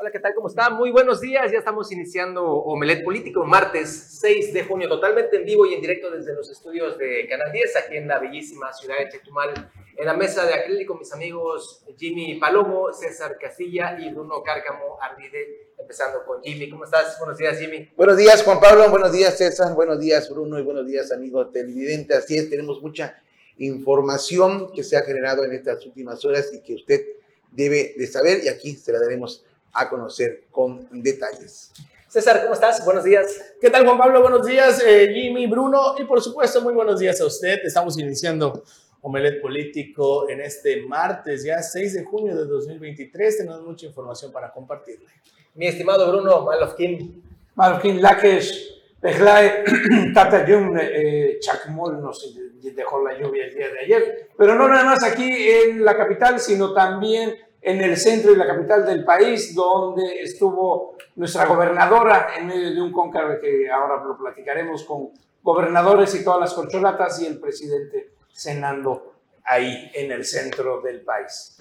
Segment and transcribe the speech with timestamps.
[0.00, 0.34] Hola, ¿qué tal?
[0.34, 0.70] ¿Cómo está?
[0.70, 1.52] Muy buenos días.
[1.52, 6.10] Ya estamos iniciando Omelet Político, martes 6 de junio, totalmente en vivo y en directo
[6.10, 9.70] desde los estudios de Canal 10, aquí en la bellísima ciudad de Chetumal.
[9.98, 15.74] En la mesa de acrílico, mis amigos Jimmy Palomo, César Castilla y Bruno Cárcamo Arvide.
[15.78, 16.70] Empezando con Jimmy.
[16.70, 17.18] ¿Cómo estás?
[17.18, 17.90] Buenos días, Jimmy.
[17.94, 18.88] Buenos días, Juan Pablo.
[18.88, 19.74] Buenos días, César.
[19.74, 20.58] Buenos días, Bruno.
[20.58, 22.14] Y buenos días, amigo televidente.
[22.14, 23.22] Así es, tenemos mucha
[23.58, 27.02] información que se ha generado en estas últimas horas y que usted
[27.50, 31.72] debe de saber y aquí se la daremos a conocer con detalles.
[32.08, 32.84] César, ¿cómo estás?
[32.84, 33.54] Buenos días.
[33.60, 34.20] ¿Qué tal, Juan Pablo?
[34.20, 37.60] Buenos días, eh, Jimmy, Bruno y por supuesto, muy buenos días a usted.
[37.62, 38.64] Estamos iniciando
[39.02, 43.38] Omelet Político en este martes, ya 6 de junio de 2023.
[43.38, 45.06] Tenemos mucha información para compartirle.
[45.54, 47.22] Mi estimado Bruno Malofkin.
[47.54, 49.64] Malofkin Lakesh, Pejlae,
[50.14, 54.28] Tata Yum, eh, Chacmol nos dejó la lluvia el día de ayer.
[54.36, 58.46] Pero no nada más aquí en la capital, sino también en el centro y la
[58.46, 64.16] capital del país, donde estuvo nuestra gobernadora en medio de un cónclave que ahora lo
[64.16, 65.10] platicaremos con
[65.42, 71.56] gobernadores y todas las corcholatas y el presidente cenando ahí en el centro del país.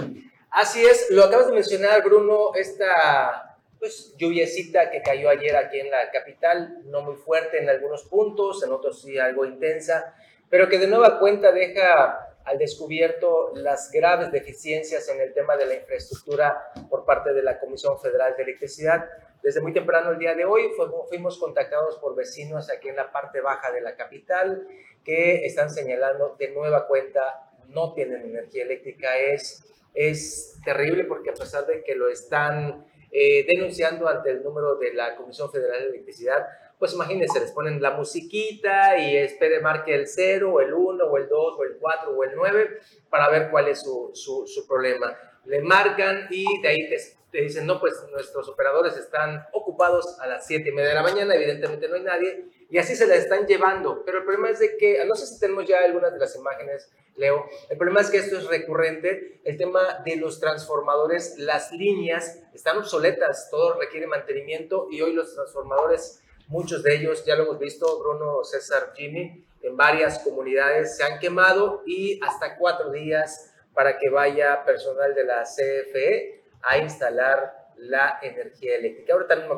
[0.52, 5.92] Así es, lo acabas de mencionar, Bruno, esta pues, lluviecita que cayó ayer aquí en
[5.92, 10.16] la capital, no muy fuerte en algunos puntos, en otros sí algo intensa,
[10.50, 15.68] pero que de nueva cuenta deja al descubierto las graves deficiencias en el tema de
[15.68, 19.08] la infraestructura por parte de la Comisión Federal de Electricidad.
[19.44, 20.72] Desde muy temprano el día de hoy
[21.10, 24.68] fuimos contactados por vecinos aquí en la parte baja de la capital
[25.06, 29.16] que están señalando de nueva cuenta no tienen energía eléctrica.
[29.20, 34.76] Es, es terrible porque a pesar de que lo están eh, denunciando ante el número
[34.76, 36.48] de la Comisión Federal de Electricidad,
[36.80, 41.18] pues imagínense, les ponen la musiquita y espere marque el 0 o el 1 o
[41.18, 44.66] el 2 o el 4 o el 9 para ver cuál es su, su, su
[44.66, 45.14] problema.
[45.44, 46.98] Le marcan y de ahí te,
[47.32, 51.04] te, dicen, no, pues nuestros operadores están ocupados a las 7 y media de la
[51.04, 54.04] mañana, evidentemente no hay nadie, y así se la están llevando.
[54.06, 56.90] Pero el problema es de que, no sé si tenemos ya algunas de las imágenes,
[57.18, 62.42] Leo, el problema es que esto es recurrente, el tema de los transformadores, las líneas
[62.54, 67.60] están obsoletas, todo requiere mantenimiento y hoy los transformadores Muchos de ellos, ya lo hemos
[67.60, 73.98] visto, Bruno, César, Jimmy, en varias comunidades se han quemado y hasta cuatro días para
[73.98, 79.14] que vaya personal de la CFE a instalar la energía eléctrica.
[79.14, 79.50] Ahora también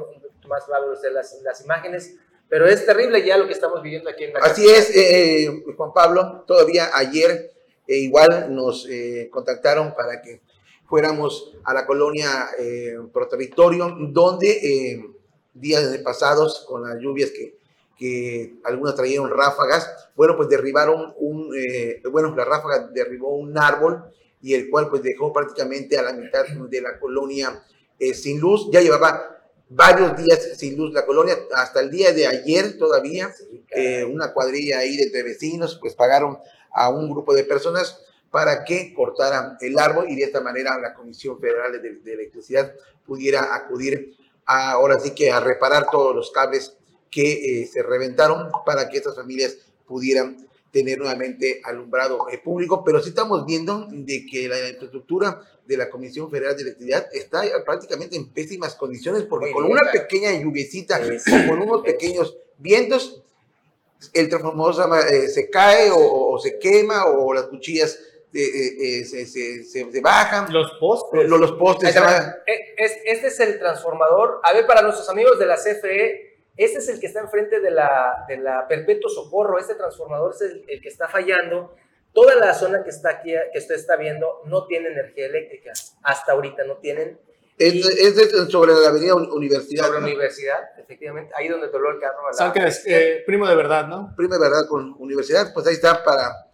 [0.48, 2.16] más va a ver las, las imágenes,
[2.50, 5.94] pero es terrible ya lo que estamos viviendo aquí en la Así es, eh, Juan
[5.94, 7.52] Pablo, todavía ayer
[7.88, 10.42] eh, igual nos eh, contactaron para que
[10.88, 15.02] fuéramos a la colonia eh, Pro Territorio, donde
[15.54, 17.58] días pasados con las lluvias que,
[17.98, 24.04] que algunas trajeron ráfagas, bueno, pues derribaron un, eh, bueno, la ráfaga derribó un árbol
[24.42, 27.64] y el cual pues dejó prácticamente a la mitad de la colonia
[28.00, 29.38] eh, sin luz, ya llevaba
[29.70, 33.34] varios días sin luz la colonia, hasta el día de ayer todavía,
[33.70, 36.40] eh, una cuadrilla ahí de vecinos pues pagaron
[36.74, 40.94] a un grupo de personas para que cortaran el árbol y de esta manera la
[40.94, 42.74] Comisión Federal de, de Electricidad
[43.06, 44.16] pudiera acudir
[44.52, 46.76] ahora sí que a reparar todos los cables
[47.10, 53.02] que eh, se reventaron para que estas familias pudieran tener nuevamente alumbrado eh, público, pero
[53.02, 58.16] sí estamos viendo de que la infraestructura de la Comisión Federal de Electricidad está prácticamente
[58.16, 61.00] en pésimas condiciones, porque con una pequeña lluviecita,
[61.48, 63.22] con unos pequeños vientos,
[64.14, 68.00] el transformador se, eh, se cae o, o, se quema o las cuchillas
[68.34, 70.52] eh, se, se, se, bajan.
[70.52, 71.28] Los postes.
[71.28, 71.96] Los, los postes.
[71.96, 74.42] Es, este es el transformador.
[74.44, 77.72] A ver, para nuestros amigos de la CFE, este es el que está enfrente de
[77.72, 79.60] la, de la Perpetuo Socorro.
[79.60, 81.76] Este transformador es el, el, que está fallando.
[82.14, 85.72] Toda la zona que está aquí, que usted está viendo, no tiene energía eléctrica.
[86.04, 87.20] Hasta ahorita no tienen.
[87.58, 89.86] Es, es, sobre la avenida Universidad.
[89.86, 90.08] Sobre la ¿no?
[90.08, 91.34] Universidad, efectivamente.
[91.38, 92.18] Ahí donde toló el carro.
[92.32, 92.84] ¿Sabes que es?
[92.88, 94.14] Eh, primo de verdad, ¿no?
[94.18, 95.54] Primo de verdad con Universidad.
[95.54, 96.51] Pues ahí está para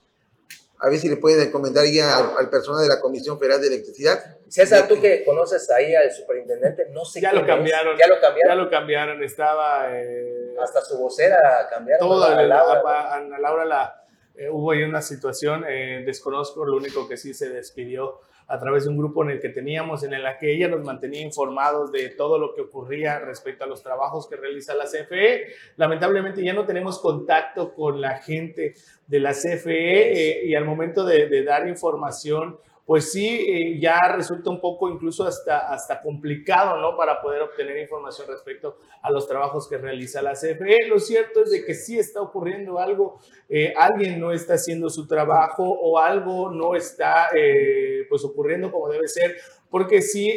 [0.80, 3.68] a ver si le pueden encomendar ya al, al, personal de la Comisión Federal de
[3.68, 4.38] Electricidad.
[4.48, 8.00] César, tú que conoces ahí al superintendente, no sé ya lo cambiaron, es.
[8.00, 8.58] ya lo cambiaron.
[8.58, 9.88] Ya lo cambiaron, estaba...
[9.92, 12.08] Eh, Hasta su vocera cambiaron.
[12.08, 14.08] Toda, a Laura, a, a Laura la,
[14.38, 18.86] eh, hubo ahí una situación, eh, desconozco, lo único que sí se despidió a través
[18.86, 22.10] de un grupo en el que teníamos, en el que ella nos mantenía informados de
[22.10, 25.48] todo lo que ocurría respecto a los trabajos que realiza la CFE.
[25.76, 28.74] Lamentablemente ya no tenemos contacto con la gente
[29.06, 32.58] de la CFE eh, y al momento de, de dar información
[32.88, 36.96] pues sí, eh, ya resulta un poco incluso hasta, hasta complicado, ¿no?
[36.96, 40.88] Para poder obtener información respecto a los trabajos que realiza la CFE.
[40.88, 43.20] Lo cierto es de que sí está ocurriendo algo,
[43.50, 48.88] eh, alguien no está haciendo su trabajo o algo no está, eh, pues, ocurriendo como
[48.88, 49.36] debe ser,
[49.70, 50.32] porque sí,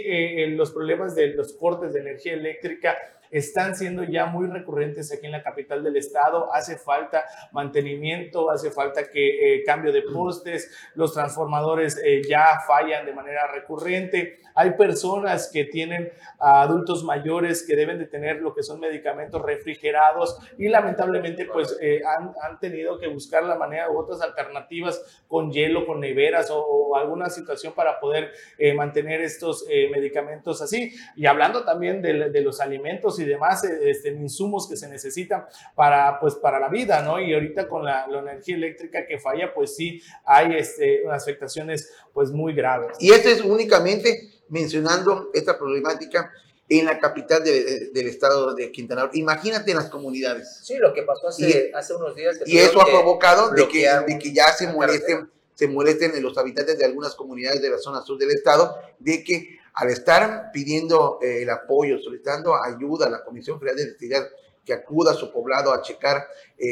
[0.48, 2.98] los problemas de los cortes de energía eléctrica
[3.30, 6.52] están siendo ya muy recurrentes aquí en la capital del estado.
[6.52, 13.06] Hace falta mantenimiento, hace falta que eh, cambio de postes, los transformadores eh, ya fallan
[13.06, 14.38] de manera recurrente.
[14.54, 20.38] Hay personas que tienen adultos mayores que deben de tener lo que son medicamentos refrigerados
[20.58, 25.50] y lamentablemente pues eh, han, han, tenido que buscar la manera u otras alternativas con
[25.50, 28.32] hielo, con neveras o, alguna situación para poder
[28.74, 30.92] mantener estos medicamentos así.
[31.16, 35.44] Y hablando también de, de los alimentos y demás este, insumos que se necesitan
[35.74, 37.20] para, pues, para la vida, ¿no?
[37.20, 42.30] Y ahorita con la, energía eléctrica que falla, pues sí hay este, unas afectaciones pues
[42.30, 42.96] muy graves.
[43.00, 46.32] Y esto es únicamente mencionando esta problemática
[46.68, 49.10] en la capital del estado de Quintana Roo.
[49.14, 50.60] Imagínate en las comunidades.
[50.62, 52.38] Sí, lo que pasó hace, hace unos días.
[52.46, 56.78] y eso ha provocado de que, de que ya se molesten, se molesten los habitantes
[56.78, 61.42] de algunas comunidades de la zona sur del estado, de que al estar pidiendo eh,
[61.42, 64.28] el apoyo, solicitando ayuda a la Comisión Federal de Electricidad
[64.64, 66.66] que acuda a su poblado a checar eh,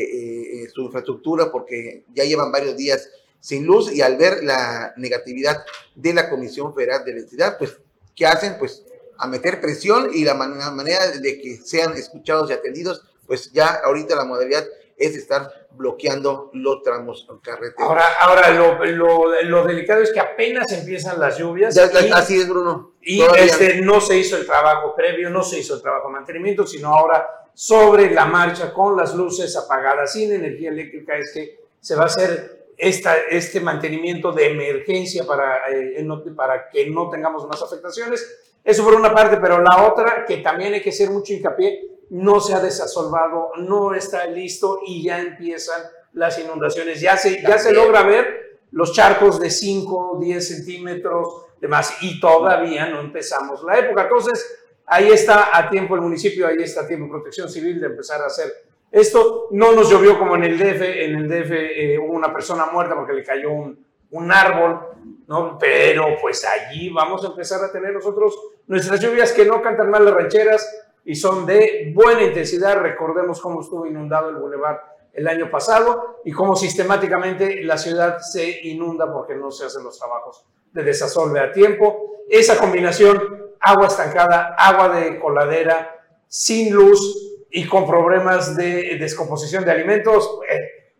[0.62, 3.08] eh, su infraestructura porque ya llevan varios días
[3.40, 5.64] sin luz y al ver la negatividad
[5.94, 7.78] de la Comisión Federal de Electricidad, pues,
[8.14, 8.56] ¿qué hacen?
[8.58, 8.84] Pues
[9.18, 14.14] a meter presión y la manera de que sean escuchados y atendidos, pues ya ahorita
[14.14, 14.64] la modalidad
[14.96, 17.88] es estar bloqueando los tramos carreteros.
[17.88, 21.76] Ahora, ahora lo, lo, lo, delicado es que apenas empiezan las lluvias.
[21.78, 22.94] así es, Bruno.
[23.00, 26.66] Y este, no se hizo el trabajo previo, no se hizo el trabajo de mantenimiento,
[26.66, 31.94] sino ahora sobre la marcha con las luces apagadas, sin energía eléctrica, es que se
[31.94, 37.60] va a hacer esta, este mantenimiento de emergencia para, eh, para que no tengamos más
[37.60, 38.54] afectaciones.
[38.62, 42.40] Eso por una parte, pero la otra, que también hay que hacer mucho hincapié, no
[42.40, 45.82] se ha desasolvado, no está listo y ya empiezan
[46.12, 47.00] las inundaciones.
[47.00, 52.86] Ya se, ya se logra ver los charcos de 5, 10 centímetros, demás, y todavía
[52.86, 54.02] no empezamos la época.
[54.02, 58.22] Entonces, ahí está a tiempo el municipio, ahí está a tiempo Protección Civil de empezar
[58.22, 59.48] a hacer esto.
[59.50, 62.94] No nos llovió como en el DF, en el DF eh, hubo una persona muerta
[62.94, 64.80] porque le cayó un, un árbol,
[65.26, 65.58] ¿no?
[65.58, 70.04] Pero pues allí vamos a empezar a tener nosotros nuestras lluvias que no cantan mal
[70.04, 70.66] las rancheras,
[71.08, 72.82] y son de buena intensidad.
[72.82, 78.66] Recordemos cómo estuvo inundado el bulevar el año pasado y cómo sistemáticamente la ciudad se
[78.68, 82.18] inunda porque no se hacen los trabajos de desasolve a tiempo.
[82.28, 83.22] Esa combinación,
[83.58, 90.40] agua estancada, agua de coladera, sin luz y con problemas de descomposición de alimentos,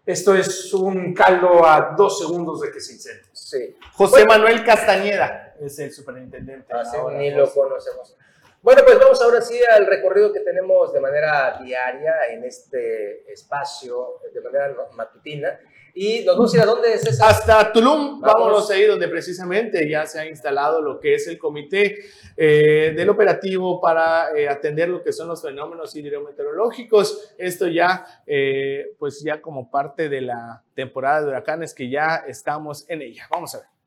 [0.05, 3.25] esto es un caldo a dos segundos de que se incendie.
[3.33, 3.77] Sí.
[3.93, 6.73] José Manuel Castañeda es el superintendente.
[6.73, 8.17] Así ni lo conocemos.
[8.63, 14.21] Bueno, pues vamos ahora sí al recorrido que tenemos de manera diaria en este espacio,
[14.33, 15.61] de manera matutina.
[15.95, 17.29] Y nos vamos a ir a dónde es esa?
[17.29, 18.21] Hasta Tulum.
[18.21, 21.99] Vámonos ahí donde precisamente ya se ha instalado lo que es el comité
[22.37, 27.35] eh, del operativo para eh, atender lo que son los fenómenos hidrometeorológicos.
[27.39, 32.85] Esto ya, eh, pues ya como parte de la temporada de huracanes que ya estamos
[32.89, 33.27] en ella.
[33.31, 33.78] Vamos a ver.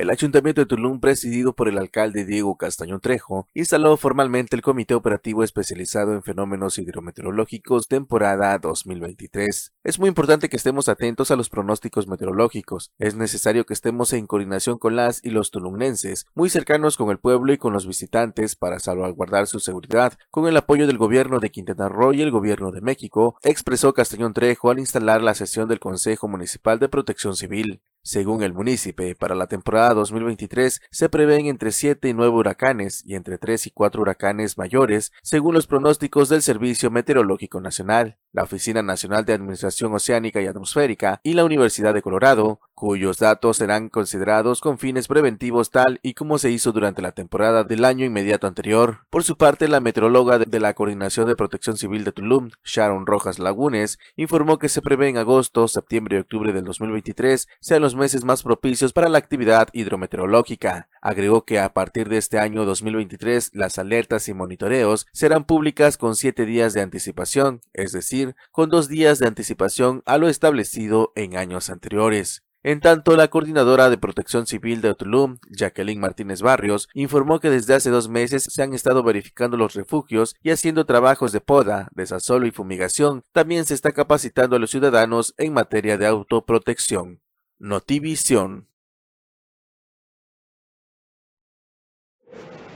[0.00, 4.94] El Ayuntamiento de Tulum, presidido por el alcalde Diego Castañón Trejo, instaló formalmente el Comité
[4.94, 9.74] Operativo Especializado en Fenómenos Hidrometeorológicos temporada 2023.
[9.84, 12.92] Es muy importante que estemos atentos a los pronósticos meteorológicos.
[12.98, 17.18] Es necesario que estemos en coordinación con las y los tulumnenses, muy cercanos con el
[17.18, 21.50] pueblo y con los visitantes para salvaguardar su seguridad, con el apoyo del gobierno de
[21.50, 25.78] Quintana Roo y el gobierno de México, expresó Castañón Trejo al instalar la sesión del
[25.78, 27.82] Consejo Municipal de Protección Civil.
[28.02, 33.14] Según el municipio, para la temporada 2023 se prevén entre 7 y 9 huracanes y
[33.14, 38.82] entre 3 y 4 huracanes mayores, según los pronósticos del Servicio Meteorológico Nacional, la Oficina
[38.82, 44.62] Nacional de Administración Oceánica y Atmosférica y la Universidad de Colorado, cuyos datos serán considerados
[44.62, 49.00] con fines preventivos tal y como se hizo durante la temporada del año inmediato anterior.
[49.10, 53.38] Por su parte, la meteoróloga de la Coordinación de Protección Civil de Tulum, Sharon Rojas
[53.38, 58.24] Lagunes, informó que se prevé en agosto, septiembre y octubre del 2023 sean los meses
[58.24, 60.88] más propicios para la actividad hidrometeorológica.
[61.02, 66.16] Agregó que a partir de este año 2023 las alertas y monitoreos serán públicas con
[66.16, 71.36] siete días de anticipación, es decir, con dos días de anticipación a lo establecido en
[71.36, 72.42] años anteriores.
[72.62, 77.74] En tanto, la coordinadora de protección civil de Tulum, Jacqueline Martínez Barrios, informó que desde
[77.74, 82.46] hace dos meses se han estado verificando los refugios y haciendo trabajos de poda, desasolo
[82.46, 83.24] y fumigación.
[83.32, 87.22] También se está capacitando a los ciudadanos en materia de autoprotección.
[87.58, 88.68] Notivisión.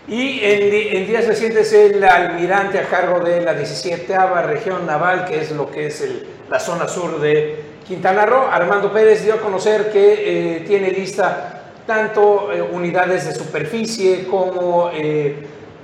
[0.09, 5.53] Y en, días recientes el almirante a cargo de la 17 región naval, que es
[5.53, 6.07] lo que es
[6.51, 11.63] la zona sur de Quintana Roo, Armando Pérez dio a conocer que eh, tiene lista
[11.87, 14.91] tanto eh, unidades de superficie como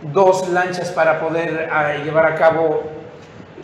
[0.02, 2.82] dos lanchas para poder ah, llevar a cabo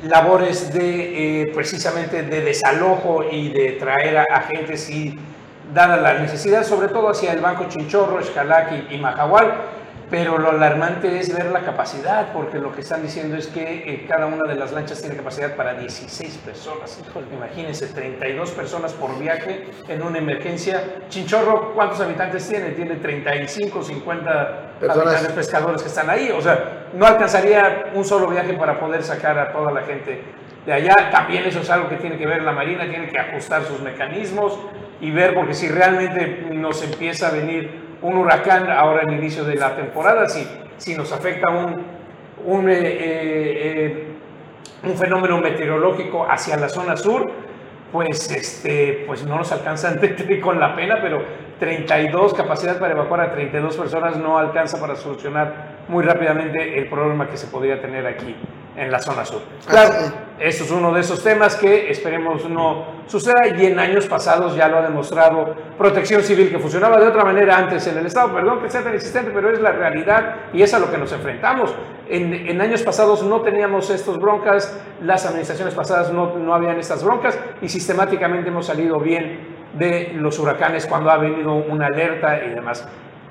[0.02, 5.18] labores de precisamente de desalojo y de traer a agentes y
[5.72, 8.98] dada la necesidad, sobre todo hacia el Banco Chinchorro, Xcalac y, y
[10.10, 14.06] pero lo alarmante es ver la capacidad, porque lo que están diciendo es que eh,
[14.08, 17.00] cada una de las lanchas tiene capacidad para 16 personas.
[17.32, 20.80] Imagínense, 32 personas por viaje en una emergencia.
[21.08, 22.70] Chinchorro, ¿cuántos habitantes tiene?
[22.70, 26.30] Tiene 35, 50 habitantes pescadores que están ahí.
[26.30, 30.22] O sea, no alcanzaría un solo viaje para poder sacar a toda la gente
[30.64, 30.94] de allá.
[31.10, 34.56] También eso es algo que tiene que ver la Marina, tiene que ajustar sus mecanismos
[35.00, 39.44] y ver, porque si realmente nos empieza a venir un huracán ahora en el inicio
[39.44, 41.82] de la temporada, si, si nos afecta un,
[42.44, 44.06] un, eh, eh, eh,
[44.84, 47.30] un fenómeno meteorológico hacia la zona sur,
[47.92, 50.00] pues, este, pues no nos alcanzan
[50.42, 51.22] con la pena, pero
[51.58, 57.28] 32, capacidad para evacuar a 32 personas no alcanza para solucionar muy rápidamente el problema
[57.28, 58.36] que se podría tener aquí
[58.76, 59.40] en la zona sur.
[59.66, 59.92] Claro,
[60.38, 64.68] eso es uno de esos temas que esperemos no suceda y en años pasados ya
[64.68, 68.60] lo ha demostrado Protección Civil que funcionaba de otra manera antes en el Estado, perdón
[68.60, 71.74] que sea tan insistente, pero es la realidad y es a lo que nos enfrentamos.
[72.08, 77.02] En, en años pasados no teníamos estos broncas, las administraciones pasadas no, no habían estas
[77.02, 82.50] broncas y sistemáticamente hemos salido bien de los huracanes cuando ha venido una alerta y
[82.50, 82.86] demás.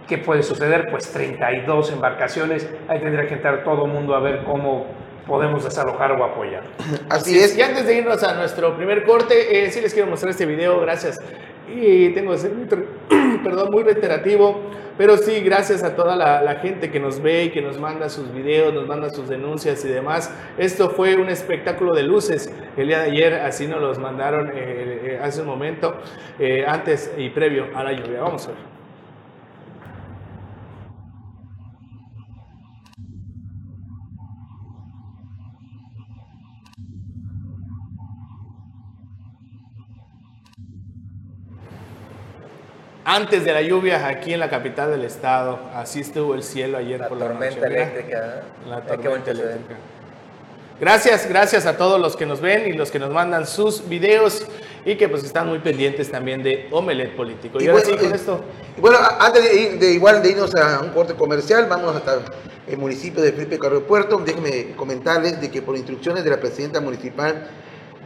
[0.07, 0.87] ¿Qué puede suceder?
[0.91, 4.85] Pues 32 embarcaciones, ahí tendría que entrar todo el mundo a ver cómo
[5.27, 6.63] podemos desalojar o apoyar.
[7.10, 7.58] Así es.
[7.58, 10.79] Y antes de irnos a nuestro primer corte, eh, sí les quiero mostrar este video,
[10.82, 11.20] gracias.
[11.67, 12.65] Y tengo que ser muy,
[13.44, 14.62] perdón, muy reiterativo,
[14.98, 18.32] pero sí, gracias a toda la, gente que nos ve y que nos manda sus
[18.34, 20.32] videos, nos manda sus denuncias y demás.
[20.58, 24.53] Esto fue un espectáculo de luces el día de ayer, así nos los mandaron eh,
[24.55, 25.98] eh, hace un momento,
[26.67, 28.22] antes y previo a la lluvia.
[28.22, 28.75] Vamos a ver.
[43.05, 45.59] Antes de la lluvia aquí en la capital del estado.
[45.74, 48.43] Así estuvo el cielo ayer por la tormenta eléctrica.
[48.67, 49.75] La tormenta eléctrica.
[50.79, 54.45] Gracias, gracias a todos los que nos ven y los que nos mandan sus videos
[54.83, 57.62] y que pues están muy pendientes también de Omelet Político.
[57.62, 58.41] Y, bueno, con esto.
[58.77, 62.19] Bueno, antes de, de, igual de irnos a un corte comercial, vamos hasta
[62.67, 64.17] el municipio de Felipe Carrillo Puerto.
[64.17, 67.47] Déjenme comentarles de que por instrucciones de la presidenta municipal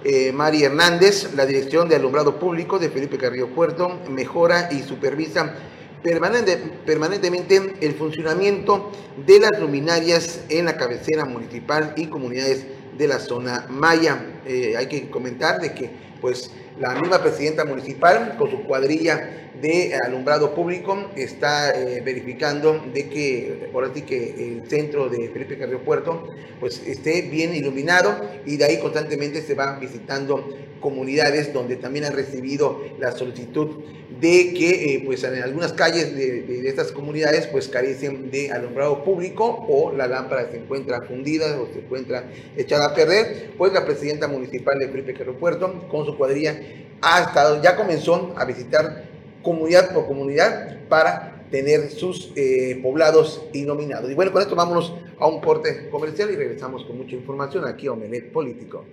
[0.03, 5.56] eh, Mari Hernández, la Dirección de Alumbrado Público de Felipe Carrillo Puerto, mejora y supervisa
[6.01, 8.91] permanentemente el funcionamiento
[9.25, 12.65] de las luminarias en la cabecera municipal y comunidades
[12.98, 14.25] de la zona Maya.
[14.46, 19.98] Eh, hay que comentar de que pues la misma presidenta municipal con su cuadrilla de
[20.06, 25.84] alumbrado público está eh, verificando de que por así que el centro de Felipe Carrillo
[25.84, 26.28] Puerto
[26.60, 30.48] pues esté bien iluminado y de ahí constantemente se van visitando
[30.80, 33.84] comunidades donde también han recibido la solicitud
[34.20, 39.66] de que eh, pues en algunas calles de, estas comunidades pues carecen de alumbrado público
[39.68, 42.26] o la lámpara se encuentra fundida o se encuentra
[42.58, 46.60] echada a perder, pues la presidenta municipal de Felipe Carrillo Puerto con su cuadrilla
[47.02, 49.06] ha estado, ya comenzó a visitar
[49.42, 54.12] comunidad por comunidad para tener sus eh, poblados nominados.
[54.12, 57.88] Y bueno, con esto vámonos a un corte comercial y regresamos con mucha información aquí
[57.88, 58.86] a Omelet Político.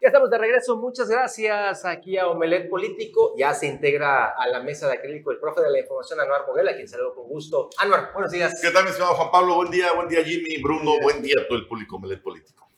[0.00, 3.34] Ya estamos de regreso, muchas gracias aquí a Omelet Político.
[3.36, 6.68] Ya se integra a la mesa de acrílico el profe de la información, Anuar Moguel,
[6.68, 7.68] a quien saludo con gusto.
[7.78, 8.60] Anuar, buenos días.
[8.62, 9.56] ¿Qué tal, mi estimado Juan Pablo?
[9.56, 12.68] Buen día, buen día, Jimmy, Bruno, buen día a todo el público Omelet Político.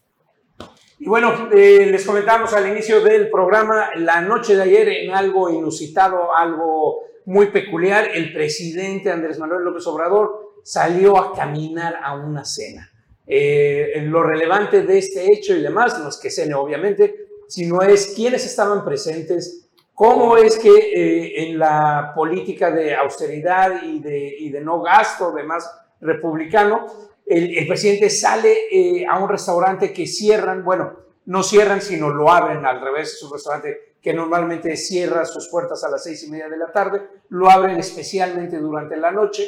[0.98, 5.50] Y bueno, eh, les comentamos al inicio del programa, la noche de ayer en algo
[5.50, 12.46] inusitado, algo muy peculiar, el presidente Andrés Manuel López Obrador salió a caminar a una
[12.46, 12.89] cena.
[13.32, 18.12] Eh, lo relevante de este hecho y demás, no es que cene obviamente, sino es
[18.16, 24.80] quiénes estaban presentes, cómo es que eh, en la política de austeridad y de, no
[24.82, 25.70] gasto, demás
[26.00, 26.86] republicano,
[27.26, 32.66] el, presidente sale eh, a un restaurante que cierran, bueno, no cierran, sino lo abren
[32.66, 36.48] al revés, es un restaurante que normalmente cierra sus puertas a las seis y media
[36.48, 39.46] de la tarde, lo abren especialmente durante la noche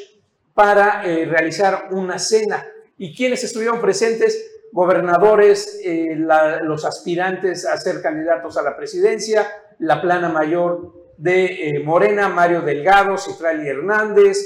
[0.55, 2.65] para eh, realizar una cena.
[2.99, 4.51] ¿Y quienes estuvieron presentes?
[4.73, 9.47] Gobernadores, eh, los aspirantes a ser candidatos a la presidencia,
[9.79, 14.39] la plana mayor de Morena, Mario Delgado, Citrali Hernández,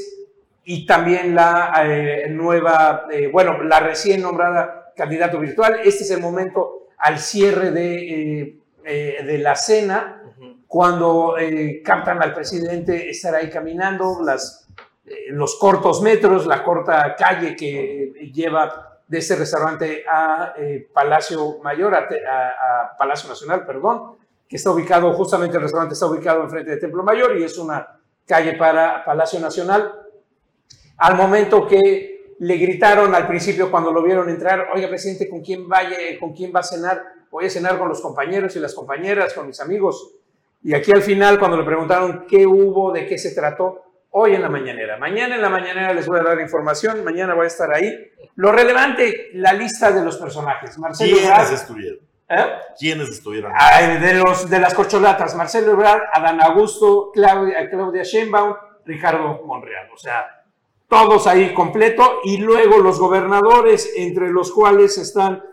[0.64, 5.78] y también la eh, nueva, eh, bueno, la recién nombrada candidato virtual.
[5.84, 10.22] Este es el momento al cierre de, eh, de la cena
[10.66, 14.65] cuando eh, captan al presidente estar ahí caminando, las, eh,
[15.30, 21.94] los cortos metros, la corta calle que lleva de ese restaurante a eh, Palacio Mayor,
[21.94, 24.16] a, Palacio Nacional, perdón,
[24.48, 27.98] que está ubicado, justamente el restaurante está ubicado enfrente del Templo Mayor y es una
[28.26, 29.92] calle para Palacio Nacional.
[30.98, 36.32] Al momento que le gritaron al principio cuando lo vieron entrar, oiga presidente, ¿con ¿con
[36.32, 37.02] quién va a cenar?
[37.30, 40.14] Voy a cenar con los compañeros y las compañeras, con mis amigos.
[40.62, 43.85] Y aquí al final, cuando le preguntaron qué hubo, de qué se trató,
[44.18, 44.96] hoy en la mañanera.
[44.96, 47.92] Mañana en la mañanera les voy a dar información, mañana voy a estar ahí.
[48.36, 50.78] Lo relevante, la lista de los personajes.
[50.78, 51.98] Marcelo ¿Quiénes Ebrard, estuvieron?
[52.30, 52.46] ¿Eh?
[52.78, 53.52] ¿Quiénes estuvieron?
[54.00, 58.54] de, los, de las corcholatas, Marcelo Ebrard, Adán Augusto, Claudia, Claudia Sheinbaum,
[58.86, 59.90] Ricardo Monreal.
[59.92, 60.44] O sea,
[60.88, 62.20] todos ahí completo.
[62.24, 65.44] Y luego los gobernadores, entre los cuales están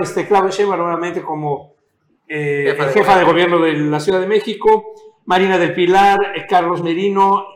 [0.00, 1.74] este, Claudia Sheinbaum nuevamente como
[2.28, 4.94] eh, jefa, de, jefa de gobierno de la Ciudad de México,
[5.24, 7.54] Marina del Pilar, eh, Carlos Merino,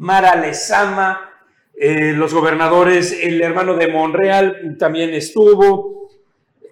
[0.00, 1.30] Mara Lezama,
[1.74, 6.08] eh, los gobernadores, el hermano de Monreal también estuvo,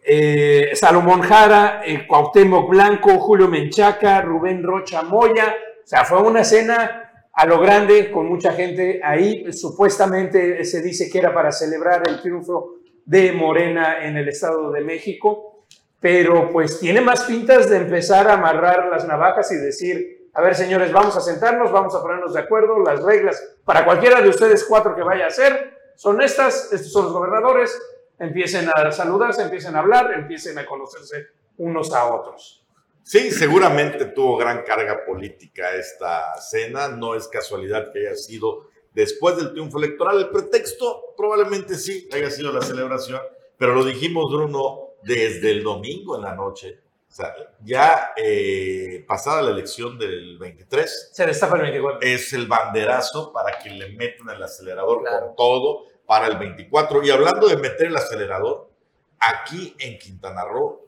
[0.02, 5.54] eh, Salomón Jara, Cuauhtémoc Blanco, Julio Menchaca, Rubén Rocha Moya,
[5.84, 11.10] o sea, fue una cena a lo grande con mucha gente ahí, supuestamente se dice
[11.10, 15.66] que era para celebrar el triunfo de Morena en el Estado de México,
[16.00, 20.54] pero pues tiene más pintas de empezar a amarrar las navajas y decir, a ver,
[20.54, 22.78] señores, vamos a sentarnos, vamos a ponernos de acuerdo.
[22.78, 26.72] Las reglas para cualquiera de ustedes cuatro que vaya a hacer son estas.
[26.72, 27.76] Estos son los gobernadores.
[28.20, 31.26] Empiecen a saludarse, empiecen a hablar, empiecen a conocerse
[31.56, 32.64] unos a otros.
[33.02, 36.86] Sí, seguramente tuvo gran carga política esta cena.
[36.86, 40.18] No es casualidad que haya sido después del triunfo electoral.
[40.18, 43.20] El pretexto probablemente sí haya sido la celebración,
[43.56, 49.42] pero lo dijimos, Bruno, desde el domingo en la noche o sea, ya eh, pasada
[49.42, 52.00] la elección del 23, se destapa el 24.
[52.06, 57.02] Es el banderazo para que le metan el acelerador con todo para el 24.
[57.02, 58.70] Y hablando de meter el acelerador,
[59.18, 60.86] aquí en Quintana Roo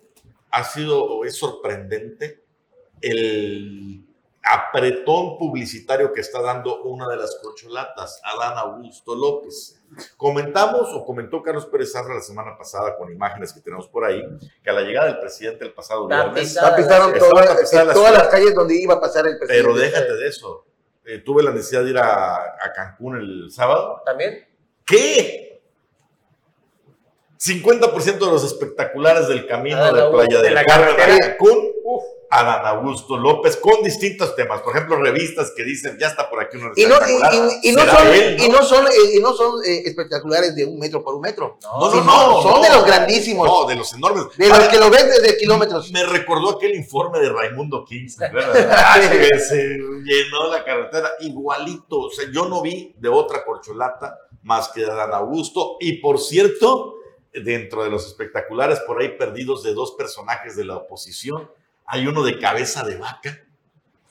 [0.50, 2.44] ha sido, es sorprendente
[3.00, 4.04] el
[4.42, 9.82] apretón publicitario que está dando una de las corcholatas, Adán Augusto López.
[10.16, 14.22] Comentamos o comentó Carlos Pérez Sarra la semana pasada con imágenes que tenemos por ahí,
[14.62, 18.80] que a la llegada del presidente el pasado viernes tapizaron todas, todas las calles donde
[18.80, 19.68] iba a pasar el presidente.
[19.68, 20.64] Pero déjate de eso.
[21.04, 24.02] Eh, tuve la necesidad de ir a, a, Cancún el sábado.
[24.04, 24.46] ¿También?
[24.84, 25.60] ¿Qué?
[27.38, 31.69] 50% de los espectaculares del camino de Playa de, la Carmen a Cancún
[32.32, 34.62] Adán Augusto López con distintos temas.
[34.62, 36.94] Por ejemplo, revistas que dicen, ya está por aquí uno y no,
[37.62, 41.16] y, no son, y no son, y no son eh, espectaculares de un metro por
[41.16, 41.58] un metro.
[41.60, 42.42] No, no, no.
[42.42, 43.48] son de los grandísimos.
[43.48, 44.26] No, de los enormes.
[44.36, 45.90] De los que lo ven desde kilómetros.
[45.90, 49.10] Me recordó aquel informe de Raimundo Kingston, ¿verdad?
[49.10, 52.02] que se llenó la carretera igualito.
[52.02, 55.78] O sea, yo no vi de otra corcholata más que de Adán Augusto.
[55.80, 56.94] Y por cierto,
[57.32, 61.50] dentro de los espectaculares por ahí perdidos de dos personajes de la oposición,
[61.90, 63.36] hay uno de cabeza de vaca,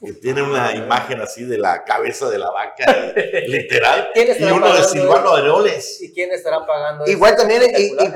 [0.02, 2.86] que tiene una imagen así de la cabeza de la vaca,
[3.48, 6.02] literal, y uno de Silvano Areoles.
[6.02, 7.08] ¿Y quién estará pagando?
[7.08, 7.64] Igual también,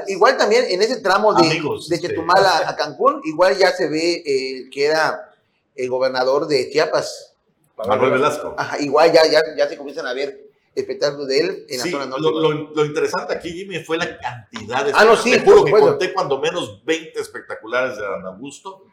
[0.08, 4.69] igual también en ese tramo de, de Chetumal a, Cancún, igual ya se ve eh,
[4.69, 5.34] que era
[5.76, 7.36] el gobernador de Chiapas.
[7.78, 8.56] Manuel Velasco.
[8.58, 10.43] Ajá, igual ya, ya, ya se comienzan a ver
[10.76, 12.23] espectáculos de él en la zona norte.
[12.23, 15.71] Lo, lo, interesante aquí, Jimmy, fue la cantidad de Ah, no, sí, Te juro que
[15.71, 18.86] conté cuando menos 20 espectaculares de Ana Augusto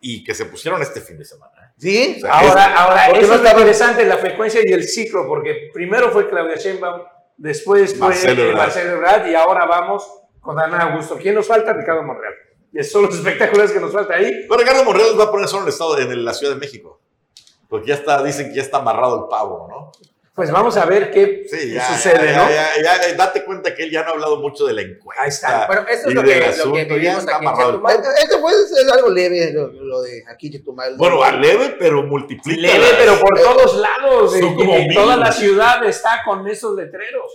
[0.00, 1.52] y que se pusieron este fin de semana.
[1.62, 1.72] ¿eh?
[1.76, 6.56] Sí, ahora, ahora eso está interesante, la frecuencia y el ciclo, porque primero fue Claudia
[6.56, 7.02] Sheinbaum,
[7.36, 10.06] después fue Marcelo Ebrard y ahora vamos
[10.40, 11.16] con Ana Augusto.
[11.20, 11.72] ¿Quién nos falta?
[11.72, 12.34] Ricardo Monreal.
[12.72, 14.46] Y esos son los espectáculos que nos falta ahí.
[14.48, 17.00] Pero Ricardo Monreal va a poner solo en el estado, en la Ciudad de México.
[17.68, 19.92] Porque ya está, dicen que ya está amarrado el pavo, ¿no?
[20.38, 22.48] Pues vamos a ver qué sucede, ¿no?
[22.48, 25.20] Ya, date cuenta que él ya no ha hablado mucho de la encuesta.
[25.20, 25.66] Ahí está.
[25.66, 28.00] Bueno, esto es lo que, lo que vivimos aquí en Chetumal.
[28.22, 30.96] Esto puede ser algo leve, lo, de aquí Chetumal.
[30.96, 32.60] Bueno, a leve, pero multiplica.
[32.60, 34.36] Leve, pero por todos lados.
[34.36, 37.32] En, toda la ciudad está con esos letreros.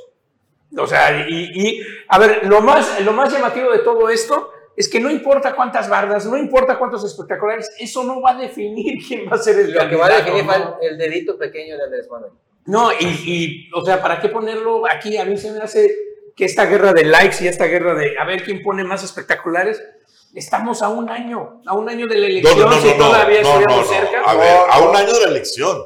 [0.78, 4.88] O sea, y, y, a ver, lo más, lo más llamativo de todo esto es
[4.88, 9.30] que no importa cuántas bardas, no importa cuántos espectaculares, eso no va a definir quién
[9.30, 10.78] va a ser el Lo que va a definir ¿no?
[10.80, 12.32] el dedito pequeño de Andrés Manuel.
[12.66, 15.18] No, y, o sea, ¿para qué ponerlo aquí?
[15.18, 15.96] A mí se me hace
[16.36, 19.82] que esta guerra de likes y esta guerra de a ver quién pone más espectaculares,
[20.34, 23.88] estamos a un año, a un año de la elección, no, no, si todavía estuviéramos
[23.88, 24.22] cerca.
[24.26, 25.84] A ver, a un año de la elección.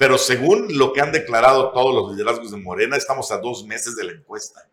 [0.00, 3.96] Pero según lo que han declarado todos los liderazgos de Morena, estamos a dos meses
[3.96, 4.66] de la encuesta.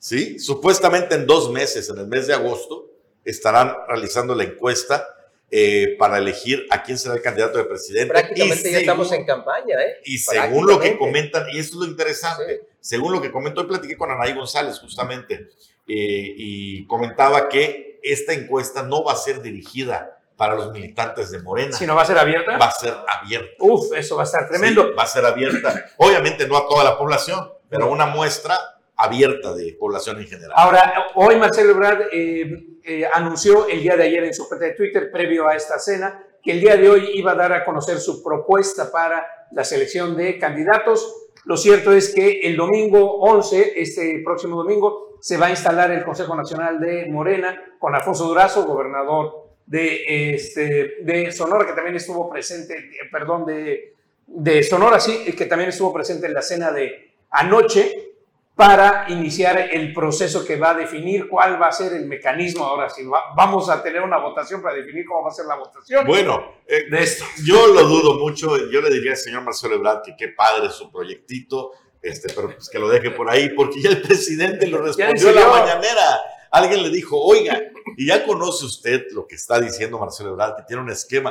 [0.00, 0.40] ¿Sí?
[0.40, 2.90] Supuestamente en dos meses, en el mes de agosto,
[3.24, 5.06] estarán realizando la encuesta
[5.50, 8.12] eh, para elegir a quién será el candidato de presidente.
[8.12, 10.00] Prácticamente ya estamos en campaña, ¿eh?
[10.04, 13.68] Y según lo que comentan, y esto es lo interesante, según lo que comentó, hoy
[13.68, 15.48] platiqué con Anaí González justamente,
[15.86, 21.40] eh, y comentaba que esta encuesta no va a ser dirigida para los militantes de
[21.40, 21.76] Morena.
[21.76, 22.58] Si no va a ser abierta.
[22.58, 23.54] Va a ser abierta.
[23.60, 24.94] Uf, eso va a estar tremendo.
[24.94, 25.86] va a ser abierta.
[25.96, 28.58] Obviamente no a toda la población, pero una muestra
[28.96, 30.52] abierta de población en general.
[30.56, 34.74] Ahora, hoy Marcelo Ebrard eh, eh, anunció el día de ayer en su cuenta de
[34.74, 37.98] Twitter, previo a esta cena, que el día de hoy iba a dar a conocer
[37.98, 41.30] su propuesta para la selección de candidatos.
[41.44, 46.04] Lo cierto es que el domingo 11, este próximo domingo, se va a instalar el
[46.04, 52.30] Consejo Nacional de Morena con Alfonso Durazo, gobernador de, este, de Sonora, que también estuvo
[52.30, 53.94] presente, eh, perdón, de,
[54.28, 58.12] de Sonora, sí, que también estuvo presente en la cena de anoche
[58.56, 62.64] para iniciar el proceso que va a definir cuál va a ser el mecanismo.
[62.64, 63.02] Ahora sí,
[63.36, 66.06] vamos a tener una votación para definir cómo va a ser la votación.
[66.06, 67.26] Bueno, eh, de esto.
[67.44, 68.56] yo lo dudo mucho.
[68.70, 72.70] Yo le diría al señor Marcelo Ebrard que qué padre su proyectito, este, pero pues
[72.70, 76.20] que lo deje por ahí, porque ya el presidente lo respondió a la mañanera.
[76.50, 77.60] Alguien le dijo, oiga,
[77.98, 81.30] y ya conoce usted lo que está diciendo Marcelo Ebrard, que tiene un esquema.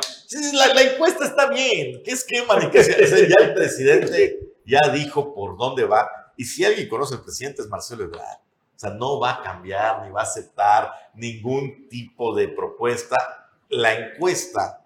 [0.54, 2.60] La, la encuesta está bien, ¿qué esquema?
[2.60, 7.22] Ni qué, ya el presidente ya dijo por dónde va y si alguien conoce al
[7.22, 8.40] presidente es Marcelo Ebrard.
[8.76, 13.50] O sea, no va a cambiar ni va a aceptar ningún tipo de propuesta.
[13.70, 14.84] La encuesta,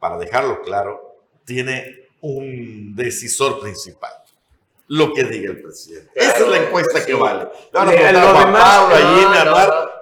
[0.00, 4.12] para dejarlo claro, tiene un decisor principal.
[4.88, 6.10] Lo que diga el presidente.
[6.16, 7.48] Esa es la encuesta que vale.
[7.72, 7.92] Le van a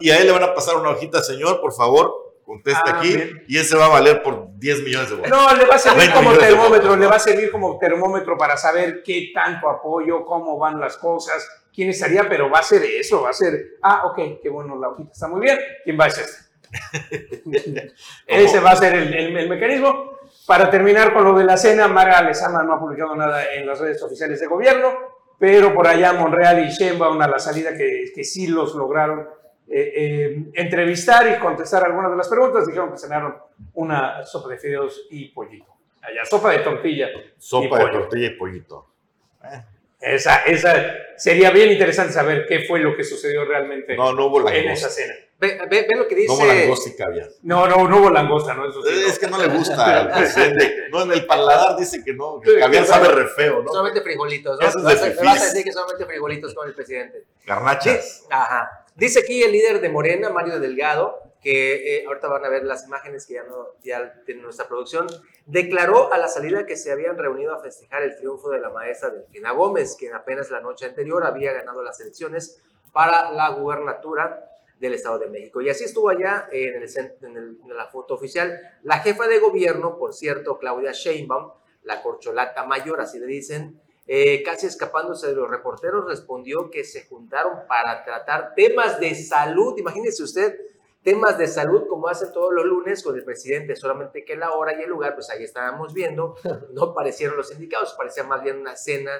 [0.00, 3.14] y a él le van a pasar una hojita, señor, por favor, conteste ah, aquí
[3.46, 5.30] y ese va a valer por 10 millones de votos.
[5.30, 9.02] No, le va a servir como termómetro, le va a servir como termómetro para saber
[9.04, 13.30] qué tanto apoyo, cómo van las cosas, quién estaría, pero va a ser eso, va
[13.30, 16.24] a ser, ah, ok, qué bueno, la hojita está muy bien, ¿quién va a ser
[18.26, 20.18] ese va a ser el, el, mecanismo.
[20.46, 23.78] Para terminar con lo de la cena, Mara Lezama no ha publicado nada en las
[23.78, 24.92] redes oficiales de gobierno,
[25.38, 29.28] pero por allá Monreal y Sheinbaum a la salida que, que sí los lograron
[29.70, 32.66] eh, eh, entrevistar y contestar algunas de las preguntas.
[32.66, 33.36] Dijeron que cenaron
[33.74, 35.76] una sopa de fideos y pollito.
[36.02, 37.08] Allá, sopa de tortilla.
[37.36, 38.86] Sopa de tortilla y pollito.
[39.44, 39.62] Eh.
[40.00, 44.48] Esa, esa sería bien interesante saber qué fue lo que sucedió realmente no, no hubo
[44.48, 45.12] en esa cena.
[45.40, 46.28] Ve, ve, lo que dice.
[46.28, 47.28] No hubo langosta y caviar.
[47.42, 48.64] No, no, no hubo langosta, ¿no?
[48.66, 50.88] es que no le gusta al presidente.
[50.90, 53.70] No, en el paladar dice que no, que caviar sabe re feo, ¿no?
[53.70, 54.66] Solamente frijolitos, ¿no?
[54.66, 57.24] Eso vas, a decir que solamente frijolitos con el presidente.
[57.44, 58.24] Garnachas.
[58.30, 58.77] Ajá.
[58.98, 62.84] Dice aquí el líder de Morena, Mario Delgado, que eh, ahorita van a ver las
[62.84, 65.06] imágenes que ya, no, ya nuestra producción,
[65.46, 69.10] declaró a la salida que se habían reunido a festejar el triunfo de la maestra
[69.10, 72.60] Delfina Gómez, quien apenas la noche anterior había ganado las elecciones
[72.92, 74.44] para la gubernatura
[74.80, 75.60] del Estado de México.
[75.60, 80.12] Y así estuvo allá en, el, en, la foto oficial la jefa de gobierno, por
[80.12, 81.52] cierto, Claudia Sheinbaum,
[81.84, 83.80] la corcholata mayor, así le dicen,
[84.10, 89.74] eh, casi escapándose de los reporteros, respondió que se juntaron para tratar temas de salud.
[89.76, 90.58] Imagínese usted,
[91.02, 94.72] temas de salud como hacen todos los lunes con el presidente, solamente que la hora
[94.72, 96.36] y el lugar, pues ahí estábamos viendo,
[96.72, 99.12] no parecieron los indicados, parecía más bien una cena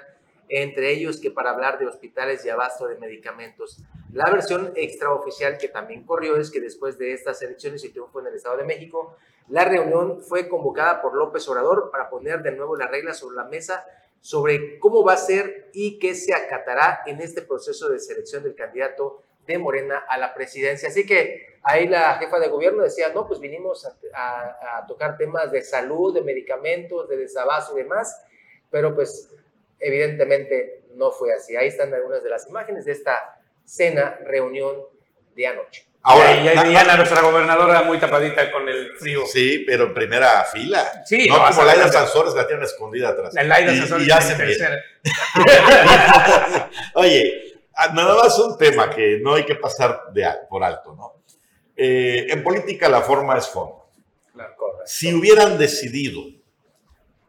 [0.49, 3.83] entre ellos que para hablar de hospitales y abasto de medicamentos.
[4.15, 8.29] La versión extraoficial que también corrió es que después de estas elecciones y triunfo en
[8.29, 9.17] el Estado de México,
[9.49, 13.45] la reunión fue convocada por López Obrador para poner de nuevo las reglas sobre la
[13.45, 13.85] mesa
[14.21, 18.55] sobre cómo va a ser y qué se acatará en este proceso de selección del
[18.55, 20.89] candidato de Morena a la presidencia.
[20.89, 25.63] Así que ahí la jefa de gobierno decía, no, pues vinimos a, tocar temas de
[25.63, 28.23] salud, de medicamentos, de desabasto y demás,
[28.71, 29.35] pero pues
[29.79, 31.57] evidentemente no fue así.
[31.57, 34.77] Ahí están algunas de las imágenes de esta cena, reunión
[35.35, 35.88] de anoche.
[36.03, 39.27] Ahora, ya, ya nuestra gobernadora muy tapadita con el frío.
[39.27, 41.05] Sí, pero en primera fila.
[41.05, 43.35] Sí, no, como Laida Sansores la tienen escondida atrás.
[43.35, 43.75] La Laida
[44.07, 44.35] ya se
[46.95, 51.15] Oye, ah, nada más un tema que no hay que pasar de, por alto, ¿no?
[51.77, 53.83] Eh, en política la forma es forma.
[54.33, 54.55] Claro,
[54.87, 56.23] si hubieran decidido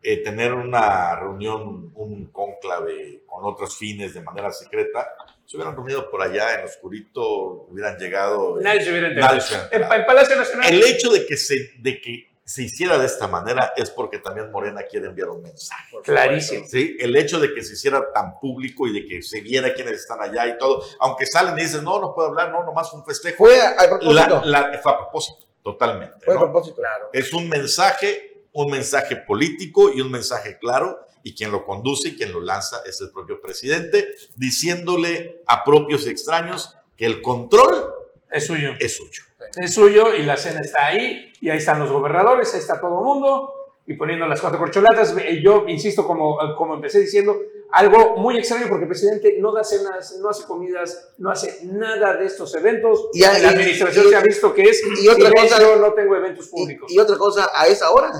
[0.01, 5.13] eh, tener una reunión, un cónclave con otros fines de manera secreta,
[5.49, 8.59] se hubieran reunido por allá en oscurito, hubieran llegado.
[8.61, 9.39] Nadie se hubiera enterado.
[9.71, 10.71] En, Palacio Nacional.
[10.71, 14.51] El hecho de que, se, de que se hiciera de esta manera es porque también
[14.51, 15.97] Morena quiere enviar un mensaje.
[16.03, 16.67] Clarísimo.
[16.67, 16.95] ¿sí?
[16.99, 20.21] El hecho de que se hiciera tan público y de que se viera quiénes están
[20.21, 23.37] allá y todo, aunque salen y dicen, no, no puedo hablar, no, nomás un festejo.
[23.37, 24.43] Fue a propósito.
[24.83, 26.25] fue a propósito, totalmente.
[26.25, 26.75] Fue a propósito.
[26.75, 27.09] Claro.
[27.11, 28.28] Es un mensaje,
[28.63, 32.81] un mensaje político y un mensaje claro y quien lo conduce y quien lo lanza
[32.85, 37.93] es el propio presidente, diciéndole a propios y extraños que el control
[38.31, 38.71] es suyo.
[38.79, 39.23] Es suyo.
[39.55, 42.99] Es suyo y la cena está ahí, y ahí están los gobernadores, ahí está todo
[42.99, 43.53] el mundo,
[43.87, 45.15] y poniendo las cuatro corcholatas.
[45.41, 47.37] Yo insisto, como, como empecé diciendo,
[47.71, 52.17] algo muy extraño porque el presidente no da cenas, no hace comidas, no hace nada
[52.17, 53.09] de estos eventos.
[53.13, 56.91] Y, la administración se ha visto que es y otra cosa, no tengo eventos públicos.
[56.91, 58.11] Y, y, otra cosa, a esa hora.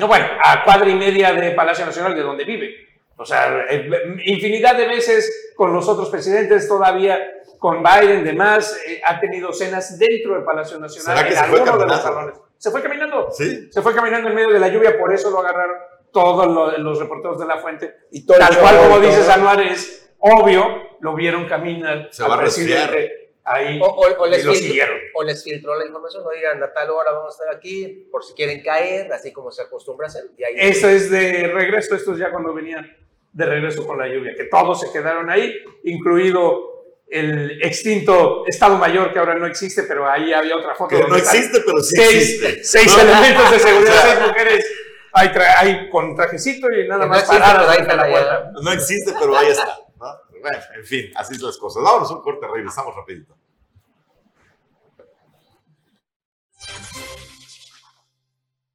[0.00, 2.88] No, bueno, a cuadra y media de Palacio Nacional de donde vive.
[3.16, 3.88] O sea, eh,
[4.24, 7.20] infinidad de veces con los otros presidentes todavía
[7.58, 12.00] con Biden, demás, eh, ha tenido cenas dentro del Palacio Nacional, en alguno de los
[12.00, 12.34] salones.
[12.56, 13.28] Se fue caminando.
[13.30, 13.70] Sí.
[13.70, 15.76] Se fue caminando en medio de la lluvia, por eso lo agarraron
[16.10, 17.94] todos lo, los reporteros de la fuente.
[18.10, 20.64] Y todo Tal cual, como dices, Anuar, es obvio,
[21.00, 23.19] lo vieron caminar Se va a presidente
[23.52, 24.98] ahí O, o- o les y lo filtró, siguieron.
[25.14, 28.34] o les filtró la información, oigan, a tal hora vamos a estar aquí, por si
[28.34, 30.24] quieren caer, así como se acostumbra a hacer.
[30.38, 32.96] Y ahí Esto es de regreso, esto es ya cuando venían
[33.32, 36.68] de regreso con la lluvia, que todos se quedaron ahí, incluido
[37.08, 40.96] el extinto Estado Mayor, que ahora no existe, pero ahí había otra foto.
[40.96, 42.64] Que no existe, pero sí seis, existe.
[42.64, 44.66] seis elementos de seguridad, seis mujeres
[45.12, 48.08] ahí, tra- ahí con trajecito y nada no más existe, paradas ahí la está la
[48.10, 48.52] puerta.
[48.62, 49.78] No existe, pero ahí está.
[49.98, 50.06] ¿no?
[50.40, 51.82] Bueno, en fin, así son las cosas.
[51.82, 53.36] Vámonos a un corte, regresamos rapidito.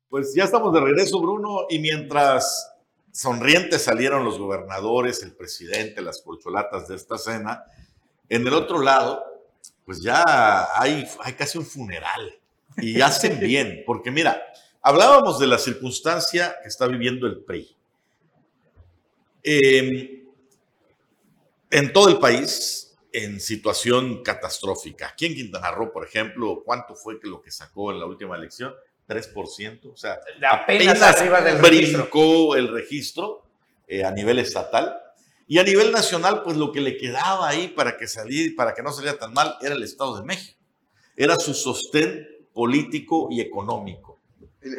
[0.09, 2.71] Pues ya estamos de regreso, Bruno, y mientras
[3.11, 7.63] sonrientes salieron los gobernadores, el presidente, las corcholatas de esta cena,
[8.29, 9.23] en el otro lado,
[9.85, 10.23] pues ya
[10.79, 12.39] hay, hay casi un funeral.
[12.77, 14.41] Y hacen bien, porque mira,
[14.81, 17.75] hablábamos de la circunstancia que está viviendo el PRI.
[19.43, 20.23] Eh,
[21.71, 22.84] en todo el país,
[23.15, 25.07] en situación catastrófica.
[25.07, 28.35] Aquí en Quintana Roo, por ejemplo, ¿cuánto fue que lo que sacó en la última
[28.35, 28.73] elección?
[29.07, 29.91] 3%.
[29.93, 30.19] O sea,
[30.51, 31.99] Apenas arriba del registro.
[31.99, 33.45] brincó el registro
[33.87, 35.01] eh, a nivel estatal.
[35.47, 38.81] Y a nivel nacional, pues lo que le quedaba ahí para que, salir, para que
[38.81, 40.59] no saliera tan mal era el Estado de México.
[41.15, 44.19] Era su sostén político y económico.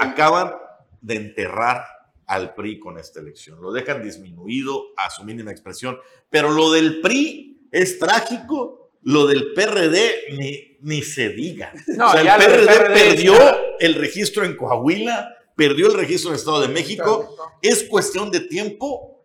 [0.00, 0.52] Acaban
[1.00, 1.84] de enterrar
[2.26, 3.60] al PRI con esta elección.
[3.60, 5.98] Lo dejan disminuido a su mínima expresión.
[6.28, 7.45] Pero lo del PRI
[7.76, 8.90] es trágico.
[9.02, 11.72] Lo del PRD ni, ni se diga.
[11.88, 13.60] No, o sea, ya el PRD, PRD perdió nada.
[13.78, 17.36] el registro en Coahuila, perdió el registro en Estado de México.
[17.62, 19.24] Es cuestión de tiempo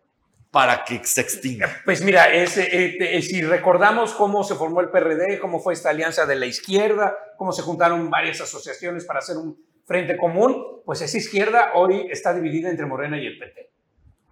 [0.52, 1.80] para que se extinga.
[1.84, 5.90] Pues mira, es, eh, eh, si recordamos cómo se formó el PRD, cómo fue esta
[5.90, 11.00] alianza de la izquierda, cómo se juntaron varias asociaciones para hacer un frente común, pues
[11.00, 13.70] esa izquierda hoy está dividida entre Morena y el PT.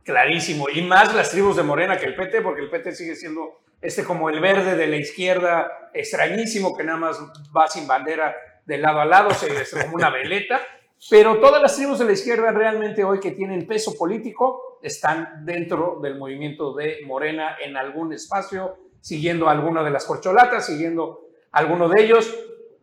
[0.05, 0.69] Clarísimo.
[0.69, 4.05] Y más las tribus de Morena que el PT, porque el PT sigue siendo este
[4.05, 7.19] como el verde de la izquierda extrañísimo que nada más
[7.57, 8.35] va sin bandera
[8.67, 10.61] de lado a lado, se es como una veleta.
[11.09, 15.99] Pero todas las tribus de la izquierda realmente hoy que tienen peso político están dentro
[16.03, 22.03] del movimiento de Morena en algún espacio, siguiendo alguna de las corcholatas, siguiendo alguno de
[22.03, 22.35] ellos.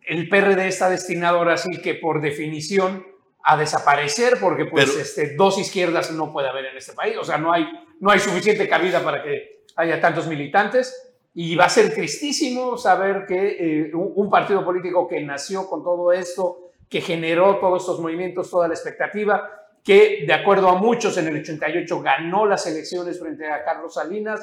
[0.01, 3.05] El PRD está destinado ahora sí que por definición
[3.43, 7.23] a desaparecer porque pues Pero- este, dos izquierdas no puede haber en este país, o
[7.23, 7.65] sea, no hay,
[7.99, 13.25] no hay suficiente cabida para que haya tantos militantes y va a ser tristísimo saber
[13.27, 18.49] que eh, un, partido político que nació con todo esto, que generó todos estos movimientos,
[18.49, 19.49] toda la expectativa,
[19.83, 24.41] que de acuerdo a muchos en el 88 ganó las elecciones frente a Carlos Salinas,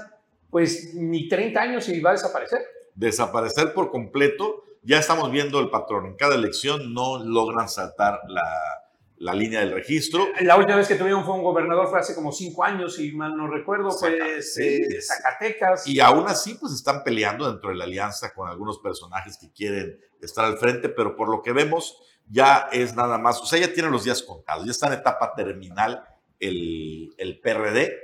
[0.49, 2.61] pues ni 30 años y va a desaparecer.
[2.95, 4.63] Desaparecer por completo.
[4.85, 6.07] Ya estamos viendo el patrón.
[6.07, 8.84] En cada elección no logran saltar la,
[9.19, 10.29] la línea del registro.
[10.41, 13.37] La última vez que tuvieron fue un gobernador fue hace como cinco años, si mal
[13.37, 14.85] no recuerdo, fue sí.
[15.01, 15.87] Zacatecas.
[15.87, 19.99] Y aún así, pues están peleando dentro de la alianza con algunos personajes que quieren
[20.21, 21.99] estar al frente, pero por lo que vemos,
[22.29, 25.35] ya es nada más, o sea, ya tienen los días contados, ya está en etapa
[25.35, 26.05] terminal
[26.41, 28.01] el, el PRD.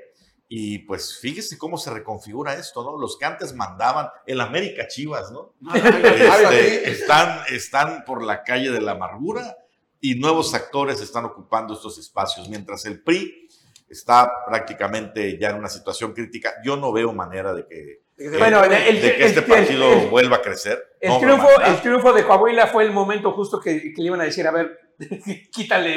[0.53, 2.99] Y pues fíjese cómo se reconfigura esto, ¿no?
[2.99, 5.55] Los que antes mandaban, el América Chivas, ¿no?
[5.73, 9.57] Este, están, están por la calle de la amargura
[10.01, 13.49] y nuevos actores están ocupando estos espacios, mientras el PRI
[13.89, 16.55] está prácticamente ya en una situación crítica.
[16.65, 18.03] Yo no veo manera de que,
[18.39, 18.71] Bueno, el-
[19.03, 20.81] de que este el- partido el- vuelva a crecer.
[21.01, 21.69] El, No triunfo, manera.
[21.69, 24.51] el triunfo de Coahuila fue el momento justo que, que le iban a decir, a
[24.53, 24.79] ver,
[25.53, 25.95] quítale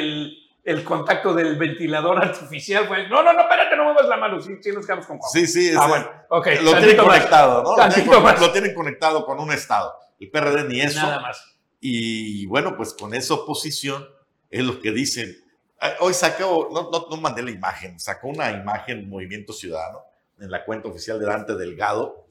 [0.64, 2.88] el, contacto del ventilador artificial.
[3.10, 5.46] No, no, no, espérate, no muevas la mano, sí, sí nos quedamos con Coahuila.
[5.46, 6.46] Sí, sí, Ah, bueno, ok.
[6.62, 7.76] lo tienen más, conectado, ¿no?
[7.76, 9.94] Lo tienen, lo tienen conectado con un estado.
[10.18, 11.00] El PRD ni eso.
[11.00, 11.53] Nada más.
[11.86, 14.08] Y bueno, pues con esa oposición
[14.48, 15.36] es lo que dicen.
[15.78, 20.00] Ah, Hoy sacó, no, no, no mandé la imagen, sacó una imagen Movimiento Ciudadano
[20.40, 22.24] en la cuenta oficial de Dante Delgado,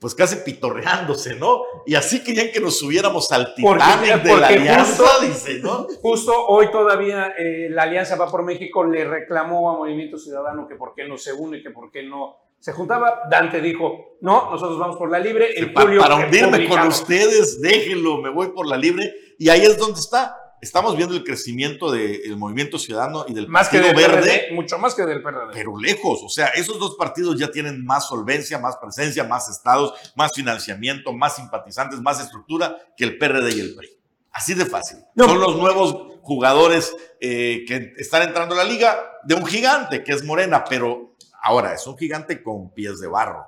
[0.00, 1.62] pues casi pitorreándose, ¿no?
[1.86, 5.86] Y así querían que nos subiéramos al Titanic de la alianza, justo- dice, ¿no?
[6.02, 10.74] Justo hoy todavía eh, la Alianza Va por México le reclamó a Movimiento Ciudadano que
[10.74, 13.22] por qué no se une, que por qué no se juntaba.
[13.30, 15.52] Dante dijo, no, nosotros vamos por la libre.
[15.56, 19.12] El para hundirme con ustedes, déjenlo, me voy por la libre.
[19.38, 20.36] Y ahí es donde está.
[20.60, 24.48] Estamos viendo el crecimiento del movimiento ciudadano y del más Partido Verde.
[24.52, 25.54] mucho más que del PRD.
[25.54, 29.94] Pero lejos, o sea, esos dos partidos ya tienen más solvencia, más presencia, más estados,
[30.16, 33.88] más financiamiento, más simpatizantes, más estructura que el PRD y el PRI.
[34.32, 34.98] Así de fácil.
[35.16, 40.12] Son los nuevos jugadores eh, que están entrando a la liga de un gigante que
[40.12, 41.09] es Morena, pero
[41.42, 43.46] ahora es un gigante con pies de barro.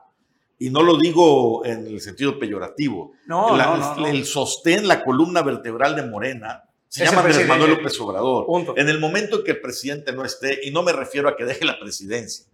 [0.58, 3.12] Y no lo digo en el sentido peyorativo.
[3.26, 8.46] No, no, El sostén, la columna vertebral de Morena, se llama Andrés Manuel López Obrador.
[8.76, 11.44] En el momento en que el presidente no esté, y no me refiero a que
[11.44, 12.46] deje la presidencia,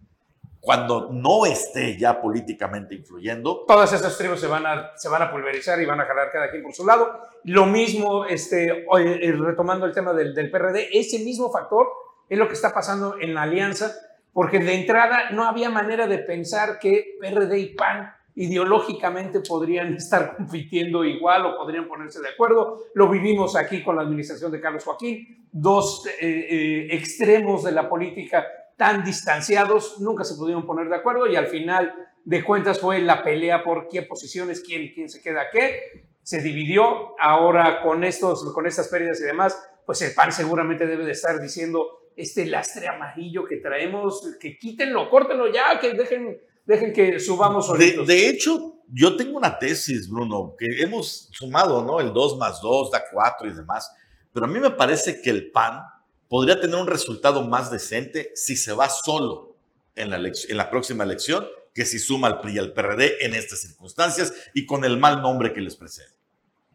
[0.59, 3.65] cuando no esté ya políticamente influyendo.
[3.67, 6.49] Todas estas tribus se van a, se van a pulverizar y van a jalar cada
[6.49, 7.19] quien por su lado.
[7.43, 11.87] Lo mismo, este, eh, retomando el tema del, del PRD, ese mismo factor
[12.29, 13.93] es lo que está pasando en la alianza,
[14.33, 20.35] porque de entrada no había manera de pensar que PRD y PAN ideológicamente podrían estar
[20.35, 22.85] compitiendo igual o podrían ponerse de acuerdo.
[22.93, 27.89] Lo vivimos aquí con la administración de Carlos Joaquín, dos eh, eh, extremos de la
[27.89, 28.45] política
[28.77, 33.23] tan distanciados, nunca se pudieron poner de acuerdo y al final de cuentas fue la
[33.23, 38.67] pelea por qué posiciones, quién, quién se queda qué, se dividió, ahora con, estos, con
[38.67, 43.45] estas pérdidas y demás, pues el PAN seguramente debe de estar diciendo este lastre amarillo
[43.45, 48.05] que traemos, que quítenlo, córtenlo ya, que dejen, dejen que subamos solitos.
[48.05, 52.01] De, de hecho, yo tengo una tesis, Bruno, que hemos sumado, ¿no?
[52.01, 53.89] El 2 más 2 da 4 y demás,
[54.33, 55.81] pero a mí me parece que el PAN
[56.27, 59.55] podría tener un resultado más decente si se va solo
[59.95, 63.33] en la, en la próxima elección que si suma al PRI y al PRD en
[63.33, 66.09] estas circunstancias y con el mal nombre que les precede.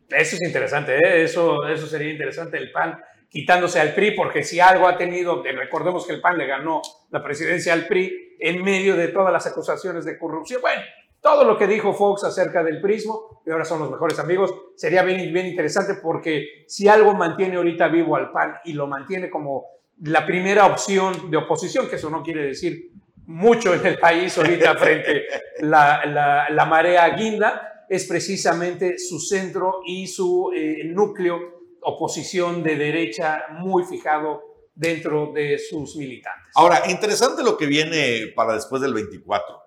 [0.09, 1.25] Eso es interesante, ¿eh?
[1.25, 2.99] eso, eso sería interesante el PAN
[3.35, 7.21] quitándose al PRI, porque si algo ha tenido, recordemos que el PAN le ganó la
[7.21, 10.61] presidencia al PRI en medio de todas las acusaciones de corrupción.
[10.63, 10.81] Bueno,
[11.21, 15.03] todo lo que dijo Fox acerca del prismo, y ahora son los mejores amigos, sería
[15.03, 19.65] bien, bien interesante porque si algo mantiene ahorita vivo al PAN y lo mantiene como
[20.03, 22.93] la primera opción de oposición, que eso no quiere decir
[23.27, 25.25] mucho en el país ahorita frente
[25.59, 31.54] la, la, la marea guinda, es precisamente su centro y su eh, núcleo
[31.85, 34.43] oposición de derecha muy fijado
[34.75, 36.53] dentro de sus militantes.
[36.55, 39.65] Ahora, interesante lo que viene para después del 24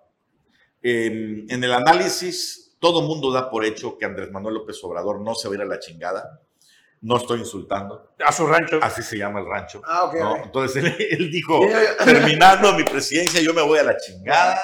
[0.82, 5.48] en el análisis, todo mundo da por hecho que Andrés Manuel López Obrador no se
[5.48, 6.42] va a ir a la chingada.
[7.02, 8.14] No estoy insultando.
[8.26, 8.80] A su rancho.
[8.82, 9.82] Así se llama el rancho.
[9.86, 10.12] Ah,
[10.44, 11.60] Entonces él, dijo,
[12.04, 14.60] terminando mi presidencia, yo me voy a la chingada,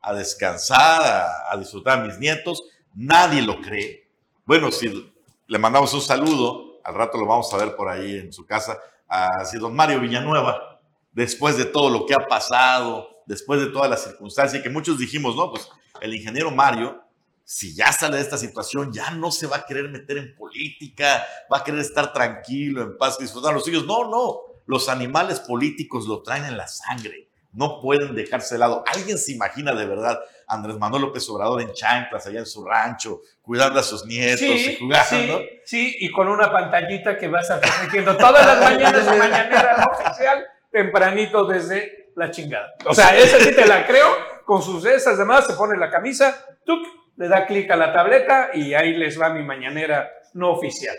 [0.00, 2.62] a descansar, a, disfrutar a mis nietos.
[2.94, 4.08] Nadie lo cree.
[4.46, 5.12] Bueno, si
[5.46, 8.78] le mandamos un saludo, al rato lo vamos a ver por ahí en su casa,
[9.08, 10.80] a don Mario Villanueva,
[11.12, 15.36] después de todo lo que ha pasado, después de todas las circunstancias, que muchos dijimos,
[15.36, 15.68] no, pues
[16.00, 17.02] el ingeniero Mario,
[17.44, 21.24] si ya sale de esta situación, ya no se va a querer meter en política,
[21.52, 23.86] va a querer estar tranquilo, en paz, disfrutar a los hijos.
[23.86, 28.82] No, no, los animales políticos lo traen en la sangre, no pueden dejarse de lado.
[28.86, 33.20] ¿Alguien se imagina de verdad Andrés Manuel López Obrador en chanclas allá en su rancho,
[33.42, 35.38] cuidando a sus nietos y jugando?
[35.38, 39.18] Sí, sí, y con una pantallita que vas a estar metiendo todas las mañanas de
[39.18, 42.74] mañanera oficial, tempranito desde la chingada.
[42.86, 44.08] O sea, esa sí te la creo,
[44.44, 48.50] con sus esas demás, se pone la camisa, tuk, le da clic a la tableta
[48.54, 50.96] y ahí les va mi mañanera no oficial.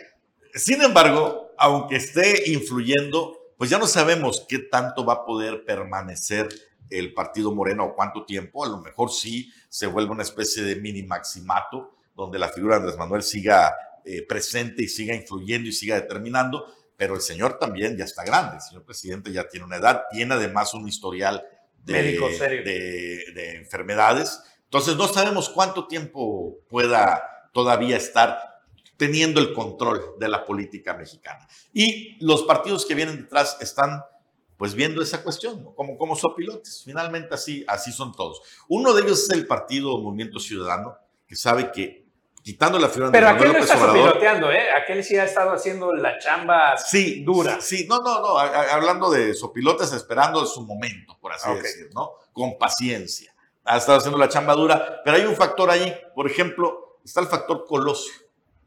[0.54, 6.48] Sin embargo, aunque esté influyendo, pues ya no sabemos qué tanto va a poder permanecer
[6.90, 8.64] el partido Moreno o cuánto tiempo.
[8.64, 12.82] A lo mejor sí se vuelve una especie de mini maximato donde la figura de
[12.82, 16.66] Andrés Manuel siga eh, presente y siga influyendo y siga determinando
[16.98, 20.34] pero el señor también ya está grande, el señor presidente ya tiene una edad, tiene
[20.36, 21.44] además un historial
[21.84, 22.18] de,
[23.34, 28.40] de, enfermedades, entonces no sabemos cuánto tiempo pueda todavía estar
[28.98, 31.48] teniendo el control de la política mexicana.
[31.74, 34.04] Y los partidos que vienen detrás están
[34.58, 36.84] pues viendo esa cuestión, como, como sopilotes.
[36.86, 38.42] Finalmente así, así son todos.
[38.70, 40.98] Uno de ellos es el Partido Movimiento Ciudadano,
[41.28, 42.06] que sabe que
[42.42, 44.72] quitando la figura Pero aquel no está piloteando, ¿eh?
[44.72, 47.60] Aquel sí ha estado haciendo la chamba sí, dura.
[47.60, 48.38] Sí, no, no, no.
[48.38, 52.12] Hablando de sopilotes, esperando su momento, por así decirlo, ¿no?
[52.32, 53.34] Con paciencia.
[53.64, 55.92] Ha estado haciendo la chamba dura, pero hay un factor ahí.
[56.14, 58.14] Por ejemplo, está el factor Colosio.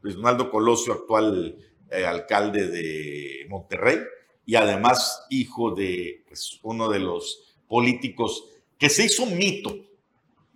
[0.01, 1.57] Luis Donaldo Colosio, actual
[1.89, 3.99] eh, alcalde de Monterrey,
[4.49, 8.45] y además hijo de pues, uno de los políticos
[8.79, 9.75] que se hizo un mito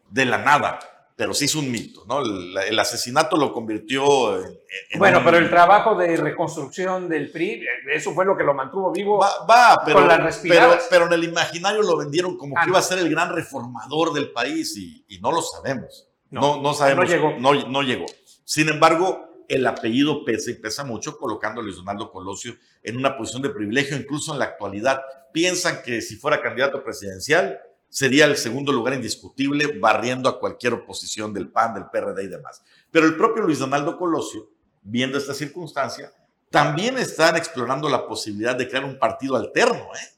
[0.10, 0.80] de la nada
[1.16, 2.22] pero sí es un mito, ¿no?
[2.22, 4.58] El, asesinato lo convirtió en...
[4.98, 7.64] bueno, pero el trabajo de reconstrucción del PRI,
[7.94, 11.26] eso fue lo que lo mantuvo vivo va, pero, con las pero, pero, en el
[11.26, 15.06] imaginario lo vendieron como que ah, iba a ser el gran reformador del país y,
[15.22, 16.10] no lo sabemos.
[16.32, 17.06] No, no, sabemos.
[17.06, 17.36] No llegó.
[17.38, 18.08] No, no llegó.
[18.44, 23.18] Sin embargo, el apellido pesa y pesa mucho, colocando a Luis Donaldo Colosio en una
[23.18, 25.02] posición de privilegio, incluso en la actualidad.
[25.32, 31.34] Piensan que si fuera candidato presidencial, sería el segundo lugar indiscutible, barriendo a cualquier oposición
[31.34, 32.64] del PAN, del PRD y demás.
[32.90, 34.50] Pero el propio Luis Donaldo Colosio,
[34.82, 36.12] viendo esta circunstancia,
[36.50, 40.14] también están explorando la posibilidad de crear un partido alterno ¿eh?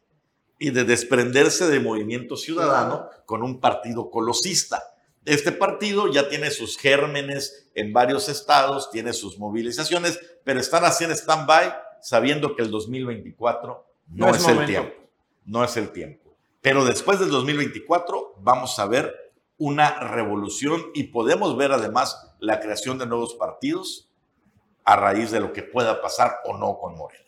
[0.59, 4.81] y de desprenderse de Movimiento Ciudadano con un partido colosista.
[5.25, 11.15] Este partido ya tiene sus gérmenes en varios estados, tiene sus movilizaciones, pero están haciendo
[11.15, 14.93] stand-by sabiendo que el 2024 no, es el tiempo.
[15.45, 16.35] No es el tiempo.
[16.61, 22.99] Pero después del 2024 vamos a ver una revolución y podemos ver además la creación
[22.99, 24.09] de nuevos partidos
[24.83, 27.25] a raíz de lo que pueda pasar o no con Morena.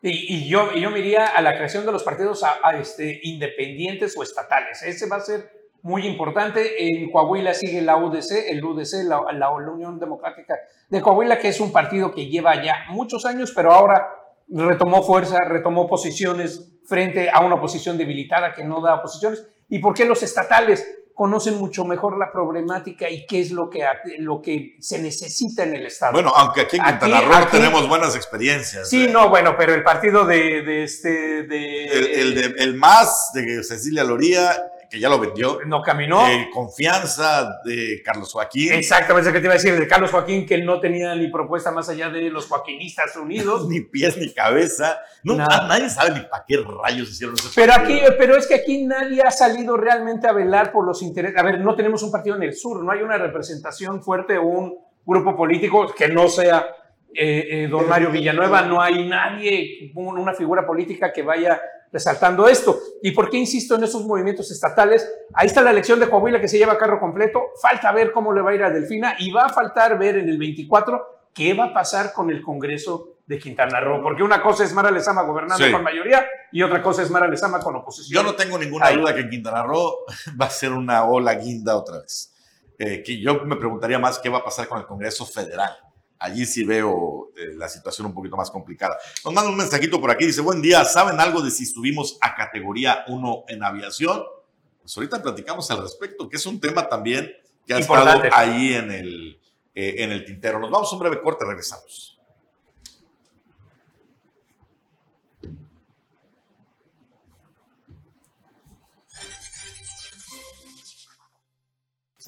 [0.00, 4.22] Y, yo, yo me iría a la creación de los partidos a, este, independientes o
[4.22, 4.82] estatales.
[4.82, 6.84] Ese va a ser muy importante.
[6.86, 10.54] En Coahuila sigue la UDC, el UDC, la, la, Unión Democrática
[10.88, 14.08] de Coahuila, que es un partido que lleva ya muchos años, pero ahora
[14.48, 19.46] retomó fuerza, retomó posiciones frente a una oposición debilitada que no da oposiciones.
[19.68, 23.84] ¿Y por qué los estatales conocen mucho mejor la problemática y qué es lo que,
[24.18, 26.12] lo que se necesita en el Estado?
[26.12, 28.88] Bueno, aunque aquí en Quintana Roo tenemos buenas experiencias.
[28.88, 29.10] Sí, ¿eh?
[29.12, 31.42] no, bueno, pero el partido de, de este...
[31.42, 34.56] De, el, de, el MAS de Cecilia Loría
[34.90, 35.58] que ya lo vendió.
[35.66, 36.24] No caminó.
[36.52, 38.72] confianza de Carlos Joaquín.
[38.72, 41.88] Exactamente, que te iba a decir, de Carlos Joaquín, que no tenía ni propuesta más
[41.88, 43.66] allá de los Joaquinistas Unidos.
[43.68, 44.98] ni pies ni cabeza.
[45.22, 47.50] No, nadie sabe ni para qué rayos hicieron eso.
[47.54, 51.36] Pero, aquí, pero es que aquí nadie ha salido realmente a velar por los intereses.
[51.36, 54.44] A ver, no tenemos un partido en el sur, no hay una representación fuerte o
[54.44, 56.66] un grupo político que no sea
[57.14, 61.60] eh, eh, don Mario Villanueva, no hay nadie, una figura política que vaya
[61.92, 62.78] resaltando esto.
[63.02, 65.08] ¿Y por qué insisto en esos movimientos estatales?
[65.34, 67.42] Ahí está la elección de Coahuila que se lleva a carro completo.
[67.60, 70.28] Falta ver cómo le va a ir a Delfina y va a faltar ver en
[70.28, 74.02] el 24 qué va a pasar con el Congreso de Quintana Roo.
[74.02, 77.60] Porque una cosa es Mara Lezama gobernando con mayoría y otra cosa es Mara Lezama
[77.60, 78.22] con oposición.
[78.22, 79.98] Yo no tengo ninguna duda que en Quintana Roo
[80.40, 82.34] va a ser una ola guinda otra vez.
[82.78, 85.76] Eh, que yo me preguntaría más qué va a pasar con el Congreso Federal
[86.18, 88.96] allí sí veo eh, la situación un poquito más complicada.
[89.24, 92.34] Nos manda un mensajito por aquí, dice, buen día, ¿saben algo de si subimos a
[92.34, 94.22] categoría 1 en aviación?
[94.80, 97.30] Pues ahorita platicamos al respecto, que es un tema también
[97.66, 99.40] que ha estado ahí en el,
[99.74, 100.58] eh, en el tintero.
[100.58, 102.17] Nos vamos a un breve corte, regresamos.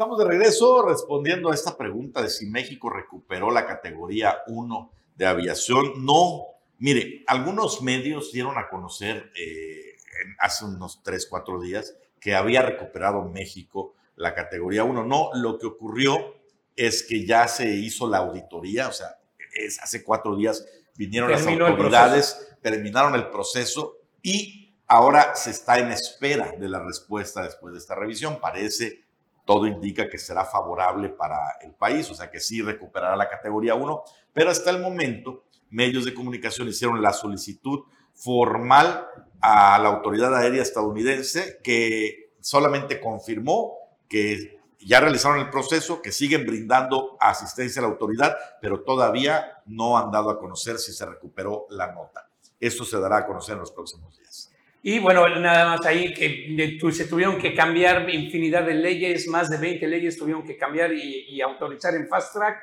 [0.00, 5.26] Estamos de regreso respondiendo a esta pregunta de si México recuperó la categoría 1 de
[5.26, 6.06] aviación.
[6.06, 6.46] No,
[6.78, 9.98] mire, algunos medios dieron a conocer eh,
[10.38, 15.04] hace unos 3, 4 días que había recuperado México la categoría 1.
[15.04, 16.34] No, lo que ocurrió
[16.76, 19.18] es que ya se hizo la auditoría, o sea,
[19.52, 20.64] es, hace cuatro días
[20.96, 27.42] vinieron las autoridades, terminaron el proceso y ahora se está en espera de la respuesta
[27.42, 28.40] después de esta revisión.
[28.40, 29.09] Parece
[29.50, 33.74] todo indica que será favorable para el país, o sea que sí recuperará la categoría
[33.74, 37.80] 1, pero hasta el momento medios de comunicación hicieron la solicitud
[38.14, 39.08] formal
[39.40, 43.74] a la autoridad aérea estadounidense que solamente confirmó
[44.08, 49.98] que ya realizaron el proceso, que siguen brindando asistencia a la autoridad, pero todavía no
[49.98, 52.30] han dado a conocer si se recuperó la nota.
[52.60, 54.49] Esto se dará a conocer en los próximos días.
[54.82, 59.58] Y bueno, nada más ahí que se tuvieron que cambiar infinidad de leyes, más de
[59.58, 62.58] 20 leyes tuvieron que cambiar y, autorizar en fast track,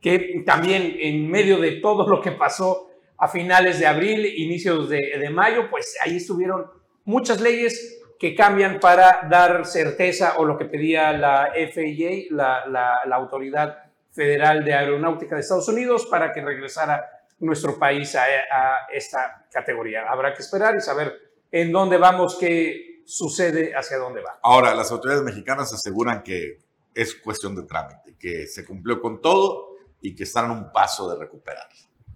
[0.00, 5.30] que también en medio de todo lo que pasó a finales de abril, inicios de,
[5.30, 6.66] mayo, pues ahí estuvieron
[7.04, 13.16] muchas leyes que cambian para dar certeza o lo que pedía la FAA, la, la,
[13.16, 13.78] Autoridad
[14.10, 17.08] Federal de Aeronáutica de Estados Unidos, para que regresara
[17.38, 20.04] nuestro país a, a esta categoría.
[20.08, 24.38] Habrá que esperar y saber en dónde vamos, qué sucede, hacia dónde va.
[24.42, 26.58] Ahora, las autoridades mexicanas aseguran que
[26.94, 31.10] es cuestión de trámite, que se cumplió con todo y que están a un paso
[31.10, 31.68] de recuperar.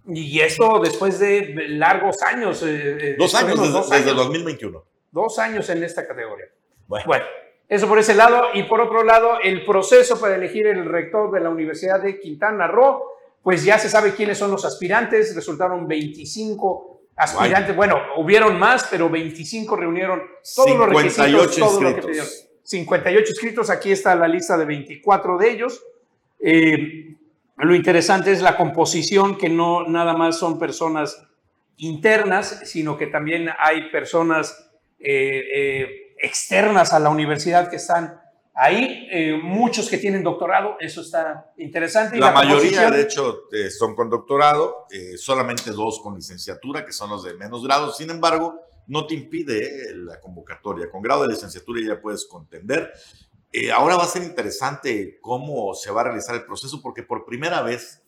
[0.07, 2.61] Y esto después de largos años.
[2.63, 4.83] Eh, eh, dos años, desde, desde 2021.
[5.11, 6.45] Dos años en esta categoría.
[6.87, 7.05] Bueno.
[7.07, 7.25] bueno.
[7.67, 8.49] eso por ese lado.
[8.53, 12.67] Y por otro lado, el proceso para elegir el rector de la Universidad de Quintana
[12.67, 13.01] Roo,
[13.41, 15.35] pues ya se sabe quiénes son los aspirantes.
[15.35, 17.75] Resultaron 25 aspirantes.
[17.75, 20.21] Bueno, hubieron más, pero 25 reunieron
[20.55, 22.27] todos los requisitos, todo lo que pidieron.
[22.63, 25.83] 58 inscritos, aquí está la lista de 24 de ellos.
[26.39, 27.15] Eh,
[27.57, 31.25] lo interesante es la composición, que no nada más son personas
[31.77, 38.19] internas, sino que también hay personas eh, eh, externas a la universidad que están
[38.55, 42.17] ahí, muchos que tienen doctorado, eso está interesante.
[42.17, 43.43] la, mayoría, de hecho,
[43.77, 44.87] son con doctorado,
[45.17, 47.93] solamente dos con licenciatura, que son los de menos grado.
[47.93, 50.89] Sin embargo, no te impide eh, la convocatoria.
[50.89, 52.91] Con grado de licenciatura ya puedes contender.
[53.51, 57.25] Eh, ahora va a ser interesante cómo se va a realizar el proceso, porque por
[57.25, 58.03] primera vez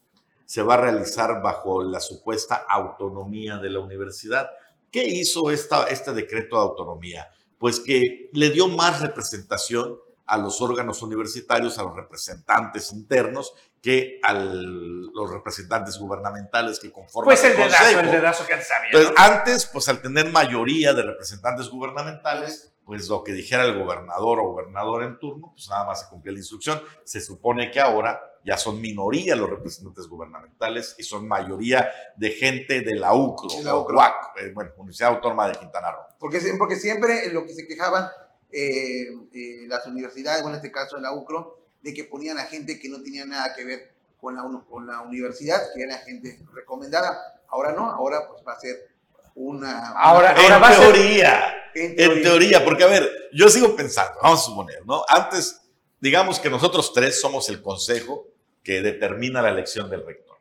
[0.45, 4.49] se va a realizar bajo la supuesta autonomía de la universidad.
[4.91, 7.29] ¿Qué hizo esta, este decreto de autonomía?
[7.57, 9.97] Pues que le dio más representación
[10.27, 17.27] a los órganos universitarios, a los representantes internos, que a los representantes gubernamentales que conforman
[17.27, 18.89] pues el, dedazo, el dedazo que antes había.
[18.91, 24.39] Entonces, antes, pues al tener mayoría de representantes gubernamentales, pues lo que dijera el gobernador
[24.39, 26.81] o gobernador en turno, pues nada más se cumplía la instrucción.
[27.03, 32.81] Se supone que ahora ya son minoría los representantes gubernamentales y son mayoría de gente
[32.81, 34.01] de la UCRO, la UCRO.
[34.37, 36.03] Eh, bueno, Universidad Autónoma de Quintana Roo.
[36.17, 38.09] Porque, porque siempre lo que se quejaban
[38.51, 42.79] eh, eh, las universidades, o en este caso la UCRO, de que ponían a gente
[42.79, 47.17] que no tenía nada que ver con la, con la universidad, que era gente recomendada.
[47.49, 48.89] Ahora no, ahora pues va a ser
[49.35, 49.89] una...
[49.91, 55.03] Ahora, en, teoría, en, teoría, porque a ver, yo sigo pensando, vamos a suponer, ¿no?
[55.07, 55.61] Antes,
[55.99, 58.27] digamos que nosotros tres somos el consejo
[58.63, 60.37] que determina la elección del rector.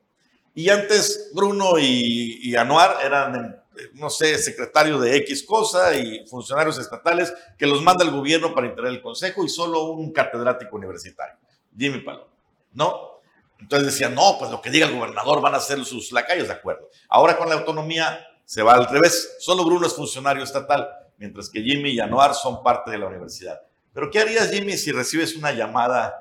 [0.54, 3.62] Y antes Bruno y, y Anuar eran
[3.94, 8.66] no sé, secretario de X cosa y funcionarios estatales que los manda el gobierno para
[8.66, 11.36] integrar el consejo y solo un catedrático universitario,
[11.76, 12.32] Jimmy Paloma,
[12.72, 13.20] ¿no?
[13.58, 16.54] Entonces decían, no, pues lo que diga el gobernador van a ser sus lacayos, de
[16.54, 16.90] acuerdo.
[17.08, 21.62] Ahora con la autonomía se va al revés, solo Bruno es funcionario estatal, mientras que
[21.62, 23.60] Jimmy y Anuar son parte de la universidad.
[23.92, 26.14] Pero ¿qué harías, Jimmy, si recibes una llamada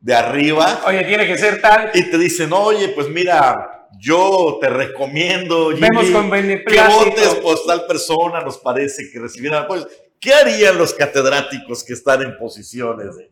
[0.00, 0.82] de arriba?
[0.86, 1.90] Oye, tiene que ser tal.
[1.94, 7.86] Y te dicen, oye, pues mira, yo te recomiendo Vemos con que votes por tal
[7.86, 9.86] persona, nos parece que recibieran apoyo.
[10.20, 13.16] ¿Qué harían los catedráticos que están en posiciones?
[13.16, 13.30] De...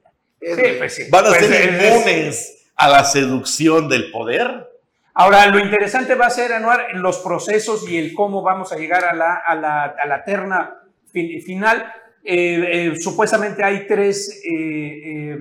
[0.78, 4.68] Pues ¿Van a pues ser inmunes a la seducción del poder?
[5.14, 9.04] Ahora, lo interesante va a ser, Anuar, los procesos y el cómo vamos a llegar
[9.04, 10.82] a la, a la, a la terna
[11.12, 11.92] final.
[12.24, 15.38] Eh, eh, supuestamente hay tres eh,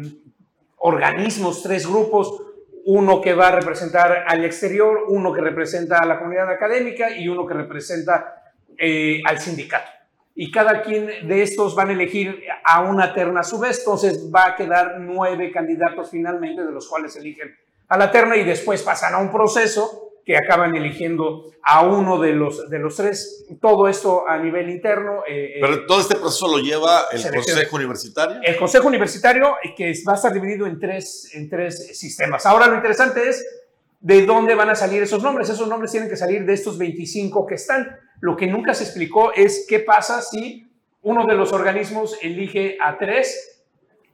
[0.78, 2.42] organismos, tres grupos
[2.86, 7.28] uno que va a representar al exterior, uno que representa a la comunidad académica y
[7.28, 9.90] uno que representa eh, al sindicato.
[10.36, 14.30] Y cada quien de estos van a elegir a una terna a su vez, entonces
[14.34, 17.56] va a quedar nueve candidatos finalmente, de los cuales eligen
[17.88, 22.34] a la terna y después pasan a un proceso que acaban eligiendo a uno de
[22.34, 23.46] los, de los tres.
[23.62, 25.24] Todo esto a nivel interno.
[25.28, 28.42] Eh, eh, Pero todo este proceso lo lleva el Consejo Universitario.
[28.42, 32.46] El Consejo Universitario, que va a estar dividido en tres, en tres sistemas.
[32.46, 33.46] Ahora lo interesante es
[34.00, 35.50] de dónde van a salir esos nombres.
[35.50, 37.98] Esos nombres tienen que salir de estos 25 que están.
[38.20, 40.70] Lo que nunca se explicó es qué pasa si
[41.02, 43.62] uno de los organismos elige a tres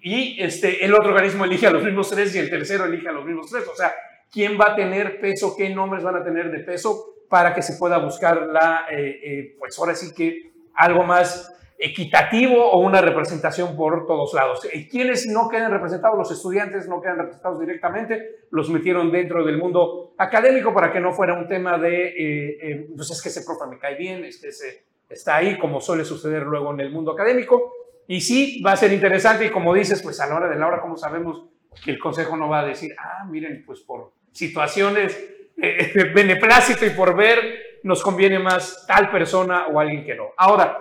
[0.01, 3.12] y este, el otro organismo elige a los mismos tres y el tercero elige a
[3.12, 3.68] los mismos tres.
[3.68, 3.93] O sea,
[4.32, 7.73] quién va a tener peso, qué nombres van a tener de peso para que se
[7.77, 13.77] pueda buscar la, eh, eh, pues ahora sí que algo más equitativo o una representación
[13.77, 14.59] por todos lados.
[14.91, 20.13] Quienes no quedan representados, los estudiantes no quedan representados directamente, los metieron dentro del mundo
[20.17, 23.80] académico para que no fuera un tema de, eh, pues es que ese profe me
[23.80, 27.73] cae bien, es que ese está ahí, como suele suceder luego en el mundo académico.
[28.07, 30.67] Y sí, va a ser interesante y como dices, pues a la hora de la
[30.67, 31.45] hora, como sabemos
[31.84, 35.17] que el consejo no va a decir, ah, miren, pues por situaciones
[35.61, 40.34] eh, de beneplácito y por ver nos conviene más tal persona o alguien que no.
[40.38, 40.77] Ahora,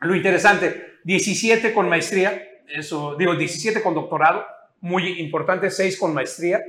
[0.00, 4.44] lo interesante, 17 con maestría, eso digo, 17 con doctorado,
[4.80, 6.60] muy importante, 6 con maestría.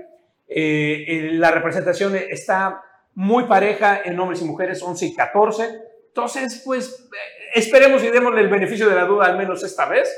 [0.47, 2.81] Eh, la representación está
[3.15, 5.69] muy pareja en hombres y mujeres, 11 y 14.
[6.07, 7.09] Entonces, pues
[7.53, 10.11] esperemos y démosle el beneficio de la duda al menos esta vez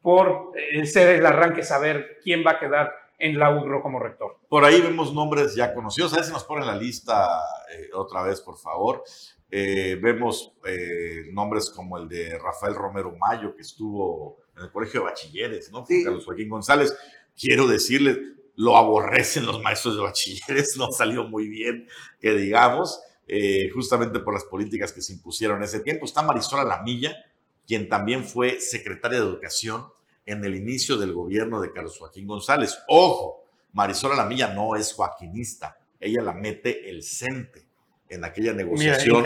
[0.00, 4.36] por eh, ser el arranque, saber quién va a quedar en la UGRO como rector.
[4.50, 6.12] Por ahí vemos nombres ya conocidos.
[6.12, 7.40] A ver si nos ponen la lista
[7.72, 9.02] eh, otra vez, por favor.
[9.50, 15.00] Eh, vemos eh, nombres como el de Rafael Romero Mayo, que estuvo en el Colegio
[15.00, 15.86] de Bachilleres, ¿no?
[15.86, 16.94] Carlos Joaquín González.
[17.34, 18.18] Quiero decirles,
[18.56, 21.88] lo aborrecen los maestros de bachilleres, no salió muy bien,
[22.20, 23.00] que digamos,
[23.72, 26.04] justamente por las políticas que se impusieron en ese tiempo.
[26.04, 27.16] Está Marisol Lamilla,
[27.66, 29.86] quien también fue secretaria de Educación
[30.26, 32.78] en el inicio del gobierno de Carlos Joaquín González.
[32.88, 37.66] Ojo, Marisol Alamilla no es joaquinista, ella la mete el CENTE
[38.08, 39.24] en aquella negociación,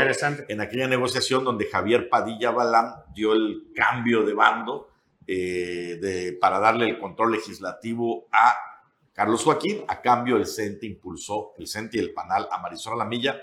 [0.48, 4.88] en aquella negociación donde Javier Padilla Balam dio el cambio de bando
[5.26, 8.54] eh, de, para darle el control legislativo a
[9.12, 9.84] Carlos Joaquín.
[9.88, 13.38] A cambio, el CENTE impulsó, el CENTE y el PANAL a Marisol Alamilla,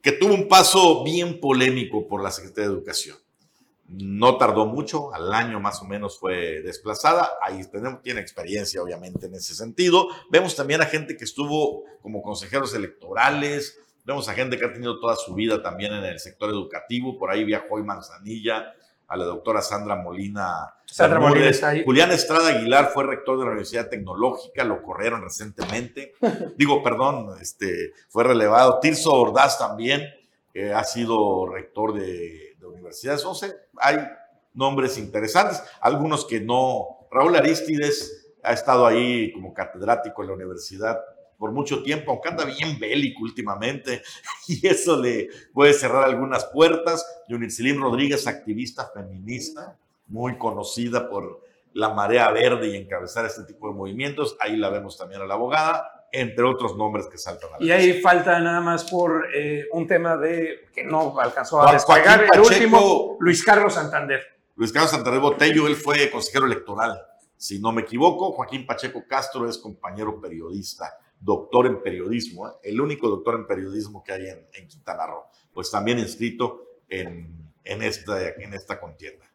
[0.00, 3.16] que tuvo un paso bien polémico por la Secretaría de Educación.
[3.86, 7.30] No tardó mucho, al año más o menos fue desplazada.
[7.42, 10.08] Ahí tenemos, tiene experiencia, obviamente, en ese sentido.
[10.30, 13.78] Vemos también a gente que estuvo como consejeros electorales.
[14.04, 17.18] Vemos a gente que ha tenido toda su vida también en el sector educativo.
[17.18, 18.74] Por ahí viajó y Manzanilla,
[19.06, 20.74] a la doctora Sandra Molina.
[20.86, 21.84] Sandra Molina está ahí.
[21.84, 26.14] Julián Estrada Aguilar fue rector de la Universidad Tecnológica, lo corrieron recientemente.
[26.56, 28.80] Digo, perdón, este, fue relevado.
[28.80, 30.02] Tirso Ordaz también
[30.52, 32.53] eh, ha sido rector de, de
[32.84, 33.24] universidades.
[33.24, 33.98] No sé, hay
[34.52, 37.06] nombres interesantes, algunos que no.
[37.10, 41.00] Raúl Aristides ha estado ahí como catedrático en la universidad
[41.38, 44.02] por mucho tiempo, aunque anda bien bélico últimamente,
[44.48, 47.04] y eso le puede cerrar algunas puertas.
[47.28, 49.76] Yunitzilim Rodríguez, activista feminista,
[50.06, 54.36] muy conocida por la marea verde y encabezar este tipo de movimientos.
[54.40, 57.72] Ahí la vemos también a la abogada, entre otros nombres que saltan a la Y
[57.72, 62.22] ahí falta nada más por eh, un tema de que no alcanzó a despegar.
[62.22, 62.46] El Pacheco.
[62.46, 64.22] último, Luis Carlos Santander.
[64.54, 67.00] Luis Carlos Santander Botello, él fue consejero electoral,
[67.36, 68.32] si no me equivoco.
[68.32, 72.52] Joaquín Pacheco Castro es compañero periodista, doctor en periodismo, ¿eh?
[72.62, 77.52] el único doctor en periodismo que hay en, en Quintana Roo, pues también inscrito en,
[77.64, 79.26] en, esta, en esta contienda.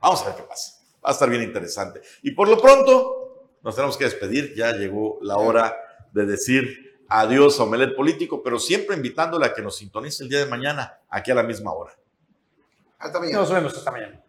[0.00, 0.80] Vamos a ver qué pasa.
[1.04, 2.00] Va a estar bien interesante.
[2.22, 3.19] Y por lo pronto,
[3.62, 4.54] nos tenemos que despedir.
[4.54, 5.76] Ya llegó la hora
[6.12, 10.38] de decir adiós a Omelet Político, pero siempre invitándole a que nos sintonice el día
[10.38, 11.92] de mañana, aquí a la misma hora.
[12.98, 13.38] Hasta mañana.
[13.38, 14.22] Nos vemos esta mañana.